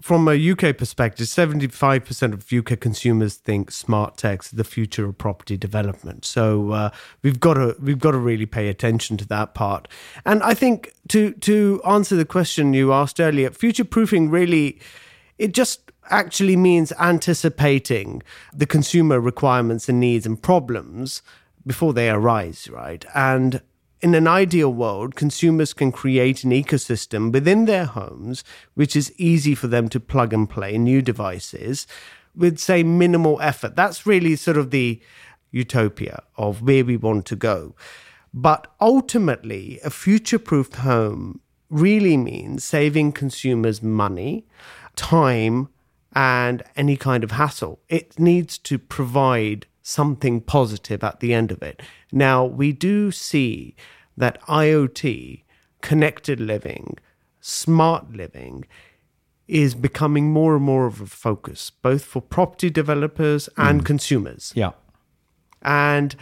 from 0.00 0.26
a 0.28 0.50
UK 0.50 0.76
perspective, 0.76 1.26
75% 1.26 2.32
of 2.32 2.52
UK 2.52 2.80
consumers 2.80 3.36
think 3.36 3.70
smart 3.70 4.16
tech 4.16 4.44
is 4.44 4.50
the 4.50 4.64
future 4.64 5.06
of 5.06 5.16
property 5.16 5.56
development. 5.56 6.24
So 6.24 6.72
uh, 6.72 6.90
we've 7.22 7.38
got 7.38 7.54
to 7.54 7.76
we've 7.80 7.98
got 7.98 8.10
to 8.10 8.18
really 8.18 8.46
pay 8.46 8.68
attention 8.68 9.16
to 9.18 9.28
that 9.28 9.54
part. 9.54 9.88
And 10.24 10.42
I 10.42 10.54
think 10.54 10.92
to 11.08 11.32
to 11.32 11.80
answer 11.86 12.16
the 12.16 12.24
question 12.24 12.74
you 12.74 12.92
asked 12.92 13.20
earlier, 13.20 13.50
future 13.50 13.84
proofing 13.84 14.30
really 14.30 14.80
it 15.38 15.54
just 15.54 15.92
actually 16.10 16.56
means 16.56 16.92
anticipating 16.98 18.22
the 18.52 18.66
consumer 18.66 19.20
requirements 19.20 19.88
and 19.88 20.00
needs 20.00 20.26
and 20.26 20.40
problems 20.40 21.22
before 21.66 21.92
they 21.92 22.10
arise, 22.10 22.68
right? 22.70 23.04
And 23.14 23.62
in 24.00 24.14
an 24.14 24.26
ideal 24.26 24.72
world, 24.72 25.14
consumers 25.14 25.72
can 25.72 25.90
create 25.90 26.44
an 26.44 26.50
ecosystem 26.50 27.32
within 27.32 27.64
their 27.64 27.86
homes 27.86 28.44
which 28.74 28.94
is 28.94 29.12
easy 29.16 29.54
for 29.54 29.66
them 29.66 29.88
to 29.88 29.98
plug 29.98 30.32
and 30.32 30.48
play 30.48 30.76
new 30.76 31.00
devices 31.00 31.86
with, 32.36 32.58
say, 32.58 32.82
minimal 32.82 33.40
effort. 33.40 33.76
That's 33.76 34.06
really 34.06 34.36
sort 34.36 34.58
of 34.58 34.70
the 34.70 35.00
utopia 35.50 36.22
of 36.36 36.62
where 36.62 36.84
we 36.84 36.96
want 36.96 37.24
to 37.26 37.36
go. 37.36 37.74
But 38.34 38.66
ultimately, 38.80 39.78
a 39.84 39.90
future 39.90 40.40
proofed 40.40 40.76
home 40.76 41.40
really 41.70 42.16
means 42.16 42.64
saving 42.64 43.12
consumers 43.12 43.82
money, 43.82 44.46
time, 44.96 45.68
and 46.14 46.62
any 46.76 46.96
kind 46.96 47.24
of 47.24 47.32
hassle. 47.32 47.80
It 47.88 48.18
needs 48.18 48.58
to 48.58 48.78
provide 48.78 49.66
something 49.82 50.40
positive 50.40 51.04
at 51.04 51.20
the 51.20 51.34
end 51.34 51.50
of 51.50 51.62
it. 51.62 51.82
Now, 52.12 52.44
we 52.44 52.72
do 52.72 53.10
see 53.10 53.74
that 54.16 54.40
IoT, 54.42 55.42
connected 55.82 56.40
living, 56.40 56.98
smart 57.40 58.12
living, 58.12 58.64
is 59.46 59.74
becoming 59.74 60.32
more 60.32 60.56
and 60.56 60.64
more 60.64 60.86
of 60.86 61.00
a 61.00 61.06
focus, 61.06 61.70
both 61.70 62.02
for 62.04 62.22
property 62.22 62.70
developers 62.70 63.48
and 63.58 63.82
mm. 63.82 63.84
consumers. 63.84 64.52
Yeah. 64.54 64.70
And 65.60 66.16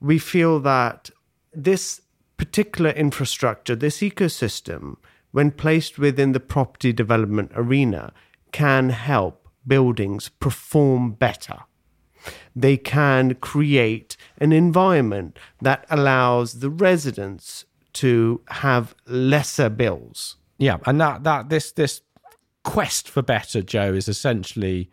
we 0.00 0.18
feel 0.18 0.60
that 0.60 1.10
this 1.54 2.02
particular 2.36 2.90
infrastructure, 2.90 3.74
this 3.74 3.98
ecosystem, 3.98 4.96
when 5.32 5.50
placed 5.50 5.98
within 5.98 6.32
the 6.32 6.40
property 6.40 6.92
development 6.92 7.50
arena, 7.54 8.12
can 8.52 8.90
help 8.90 9.48
buildings 9.66 10.30
perform 10.40 11.12
better. 11.12 11.58
They 12.54 12.76
can 12.76 13.34
create 13.36 14.16
an 14.38 14.52
environment 14.52 15.38
that 15.60 15.86
allows 15.90 16.60
the 16.60 16.70
residents 16.70 17.64
to 17.94 18.40
have 18.48 18.94
lesser 19.06 19.68
bills. 19.68 20.36
Yeah, 20.58 20.78
and 20.86 21.00
that 21.00 21.24
that 21.24 21.48
this 21.48 21.72
this 21.72 22.02
quest 22.64 23.08
for 23.08 23.22
better, 23.22 23.62
Joe, 23.62 23.94
is 23.94 24.08
essentially 24.08 24.90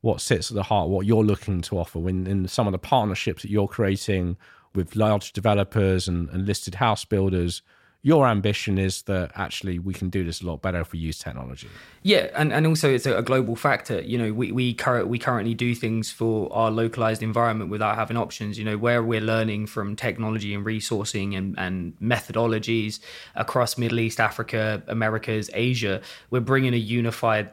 what 0.00 0.20
sits 0.20 0.50
at 0.50 0.54
the 0.54 0.64
heart 0.64 0.90
what 0.90 1.06
you're 1.06 1.24
looking 1.24 1.62
to 1.62 1.78
offer 1.78 1.98
when 1.98 2.26
in 2.26 2.46
some 2.46 2.66
of 2.66 2.72
the 2.72 2.78
partnerships 2.78 3.40
that 3.40 3.50
you're 3.50 3.66
creating 3.66 4.36
with 4.74 4.94
large 4.94 5.32
developers 5.32 6.06
and, 6.06 6.28
and 6.28 6.46
listed 6.46 6.74
house 6.74 7.06
builders 7.06 7.62
your 8.04 8.28
ambition 8.28 8.76
is 8.76 9.00
that 9.02 9.32
actually 9.34 9.78
we 9.78 9.94
can 9.94 10.10
do 10.10 10.24
this 10.24 10.42
a 10.42 10.46
lot 10.46 10.60
better 10.60 10.78
if 10.78 10.92
we 10.92 10.98
use 10.98 11.18
technology. 11.18 11.68
Yeah, 12.02 12.28
and, 12.36 12.52
and 12.52 12.66
also 12.66 12.90
it's 12.92 13.06
a, 13.06 13.22
global 13.22 13.56
factor. 13.56 14.02
You 14.02 14.18
know, 14.18 14.32
we 14.34 14.52
we, 14.52 14.74
cur- 14.74 15.06
we 15.06 15.18
currently 15.18 15.54
do 15.54 15.74
things 15.74 16.10
for 16.10 16.52
our 16.52 16.70
localized 16.70 17.22
environment 17.22 17.70
without 17.70 17.96
having 17.96 18.18
options. 18.18 18.58
You 18.58 18.66
know, 18.66 18.76
where 18.76 19.02
we're 19.02 19.22
learning 19.22 19.68
from 19.68 19.96
technology 19.96 20.52
and 20.52 20.66
resourcing 20.66 21.34
and, 21.34 21.58
and 21.58 21.98
methodologies 21.98 23.00
across 23.36 23.78
Middle 23.78 24.00
East, 24.00 24.20
Africa, 24.20 24.82
Americas, 24.86 25.48
Asia, 25.54 26.02
we're 26.28 26.40
bringing 26.40 26.74
a 26.74 26.76
unified 26.76 27.50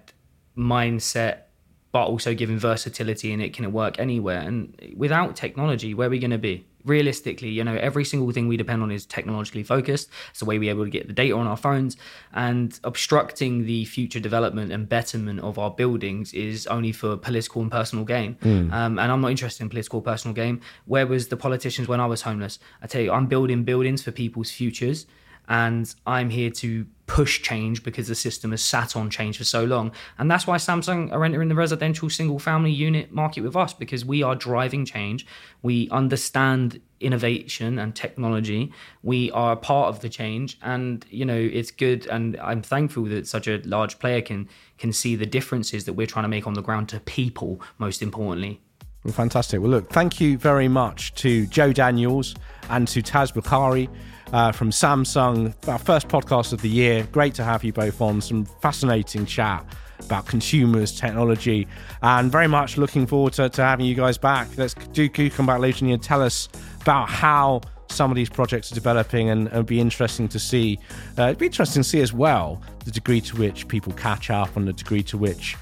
mindset 0.57 1.43
but 1.91 2.05
also 2.05 2.33
giving 2.33 2.57
versatility 2.57 3.33
and 3.33 3.41
it 3.41 3.53
can 3.53 3.71
work 3.71 3.99
anywhere. 3.99 4.39
And 4.39 4.93
without 4.95 5.35
technology, 5.35 5.93
where 5.93 6.07
are 6.07 6.11
we 6.11 6.19
going 6.19 6.31
to 6.31 6.37
be? 6.37 6.65
realistically, 6.85 7.49
you 7.49 7.63
know, 7.63 7.75
every 7.75 8.05
single 8.05 8.31
thing 8.31 8.47
we 8.47 8.57
depend 8.57 8.81
on 8.81 8.91
is 8.91 9.05
technologically 9.05 9.63
focused. 9.63 10.09
It's 10.29 10.39
the 10.39 10.45
way 10.45 10.59
we're 10.59 10.69
able 10.69 10.83
to 10.83 10.89
get 10.89 11.07
the 11.07 11.13
data 11.13 11.35
on 11.35 11.47
our 11.47 11.57
phones. 11.57 11.97
And 12.33 12.77
obstructing 12.83 13.65
the 13.65 13.85
future 13.85 14.19
development 14.19 14.71
and 14.71 14.87
betterment 14.87 15.41
of 15.41 15.59
our 15.59 15.71
buildings 15.71 16.33
is 16.33 16.67
only 16.67 16.91
for 16.91 17.17
political 17.17 17.61
and 17.61 17.71
personal 17.71 18.05
gain. 18.05 18.35
Mm. 18.41 18.71
Um, 18.71 18.99
and 18.99 19.11
I'm 19.11 19.21
not 19.21 19.31
interested 19.31 19.63
in 19.63 19.69
political 19.69 20.01
personal 20.01 20.33
gain. 20.33 20.61
Where 20.85 21.07
was 21.07 21.27
the 21.27 21.37
politicians 21.37 21.87
when 21.87 21.99
I 21.99 22.05
was 22.05 22.23
homeless? 22.23 22.59
I 22.81 22.87
tell 22.87 23.01
you, 23.01 23.11
I'm 23.11 23.27
building 23.27 23.63
buildings 23.63 24.01
for 24.01 24.11
people's 24.11 24.51
futures 24.51 25.05
and 25.47 25.93
I'm 26.05 26.29
here 26.29 26.49
to 26.49 26.85
push 27.11 27.41
change 27.41 27.83
because 27.83 28.07
the 28.07 28.15
system 28.15 28.51
has 28.51 28.63
sat 28.63 28.95
on 28.95 29.09
change 29.09 29.37
for 29.37 29.43
so 29.43 29.65
long. 29.65 29.91
And 30.17 30.31
that's 30.31 30.47
why 30.47 30.55
Samsung 30.55 31.11
are 31.11 31.25
entering 31.25 31.49
the 31.49 31.55
residential 31.55 32.09
single 32.09 32.39
family 32.39 32.71
unit 32.71 33.11
market 33.11 33.41
with 33.41 33.53
us 33.53 33.73
because 33.73 34.05
we 34.05 34.23
are 34.23 34.33
driving 34.33 34.85
change. 34.85 35.27
We 35.61 35.89
understand 35.89 36.79
innovation 37.01 37.77
and 37.79 37.93
technology. 37.93 38.71
We 39.03 39.29
are 39.31 39.57
part 39.57 39.89
of 39.89 39.99
the 39.99 40.07
change 40.07 40.57
and 40.61 41.05
you 41.09 41.25
know 41.25 41.35
it's 41.35 41.69
good 41.71 42.07
and 42.07 42.37
I'm 42.39 42.61
thankful 42.61 43.03
that 43.05 43.27
such 43.27 43.45
a 43.45 43.57
large 43.65 43.99
player 43.99 44.21
can 44.21 44.47
can 44.77 44.93
see 44.93 45.17
the 45.17 45.25
differences 45.25 45.83
that 45.85 45.93
we're 45.93 46.07
trying 46.07 46.23
to 46.23 46.29
make 46.29 46.47
on 46.47 46.53
the 46.53 46.61
ground 46.61 46.87
to 46.89 47.01
people 47.01 47.59
most 47.77 48.01
importantly. 48.01 48.61
Well, 49.03 49.13
fantastic. 49.13 49.59
Well, 49.61 49.71
look, 49.71 49.89
thank 49.89 50.21
you 50.21 50.37
very 50.37 50.67
much 50.67 51.13
to 51.15 51.47
Joe 51.47 51.73
Daniels 51.73 52.35
and 52.69 52.87
to 52.89 53.01
Taz 53.01 53.33
Bukhari 53.33 53.89
uh, 54.31 54.51
from 54.51 54.69
Samsung, 54.69 55.55
our 55.67 55.79
first 55.79 56.07
podcast 56.07 56.53
of 56.53 56.61
the 56.61 56.69
year. 56.69 57.07
Great 57.11 57.33
to 57.35 57.43
have 57.43 57.63
you 57.63 57.73
both 57.73 57.99
on. 57.99 58.21
Some 58.21 58.45
fascinating 58.45 59.25
chat 59.25 59.65
about 59.99 60.27
consumers, 60.27 60.91
technology, 60.91 61.67
and 62.03 62.31
very 62.31 62.47
much 62.47 62.77
looking 62.77 63.07
forward 63.07 63.33
to, 63.33 63.49
to 63.49 63.63
having 63.63 63.85
you 63.87 63.95
guys 63.95 64.17
back. 64.17 64.47
Let's 64.57 64.73
do, 64.73 65.09
do 65.09 65.29
come 65.29 65.47
back 65.47 65.59
later 65.59 65.85
and 65.85 66.01
tell 66.01 66.21
us 66.21 66.47
about 66.81 67.09
how 67.09 67.61
some 67.89 68.09
of 68.11 68.15
these 68.15 68.29
projects 68.29 68.71
are 68.71 68.75
developing 68.75 69.29
and 69.29 69.47
it'll 69.47 69.63
be 69.63 69.79
interesting 69.79 70.27
to 70.29 70.39
see. 70.39 70.79
Uh, 71.17 71.23
it'd 71.23 71.37
be 71.39 71.47
interesting 71.47 71.81
to 71.83 71.89
see 71.89 72.01
as 72.01 72.13
well 72.13 72.61
the 72.85 72.91
degree 72.91 73.21
to 73.21 73.35
which 73.35 73.67
people 73.67 73.93
catch 73.93 74.29
up 74.29 74.55
and 74.55 74.67
the 74.67 74.73
degree 74.73 75.03
to 75.03 75.17
which 75.17 75.57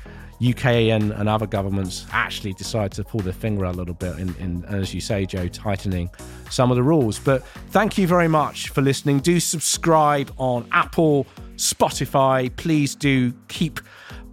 UK 0.48 0.66
and, 0.66 1.12
and 1.12 1.28
other 1.28 1.48
governments 1.48 2.06
actually 2.12 2.54
decide 2.54 2.92
to 2.94 3.04
pull 3.04 3.20
their 3.20 3.34
finger 3.34 3.66
a 3.66 3.72
little 3.72 3.94
bit 3.94 4.18
in, 4.20 4.34
in, 4.36 4.66
as 4.66 4.94
you 4.94 5.02
say, 5.02 5.26
Joe, 5.26 5.48
tightening 5.48 6.10
some 6.50 6.72
of 6.72 6.78
the 6.78 6.84
rules. 6.84 7.20
But 7.20 7.46
thank 7.70 7.98
you 7.98 8.08
very 8.08 8.28
much 8.28 8.70
for 8.70 8.82
listening. 8.82 9.20
Do 9.20 9.40
subscribe 9.40 10.34
on 10.38 10.68
Apple, 10.72 11.28
Spotify. 11.56 12.56
Please 12.56 12.96
do 12.96 13.34
keep 13.50 13.82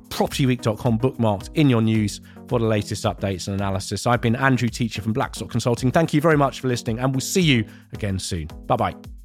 propertyweek.com 0.09 0.99
bookmarked 0.99 1.51
in 1.55 1.69
your 1.69 1.83
news 1.83 2.21
for 2.49 2.59
the 2.59 2.67
latest 2.67 3.05
updates 3.05 3.49
and 3.49 3.61
analysis. 3.61 4.07
I've 4.07 4.21
been 4.21 4.37
Andrew 4.37 4.69
Teacher 4.69 5.03
from 5.03 5.13
Blackstock 5.13 5.51
Consulting. 5.51 5.91
Thank 5.91 6.15
you 6.15 6.21
very 6.21 6.37
much 6.37 6.61
for 6.61 6.69
listening, 6.69 6.99
and 7.01 7.13
we'll 7.13 7.21
see 7.21 7.43
you 7.43 7.65
again 7.93 8.19
soon. 8.19 8.49
Bye 8.67 8.77
bye. 8.77 9.16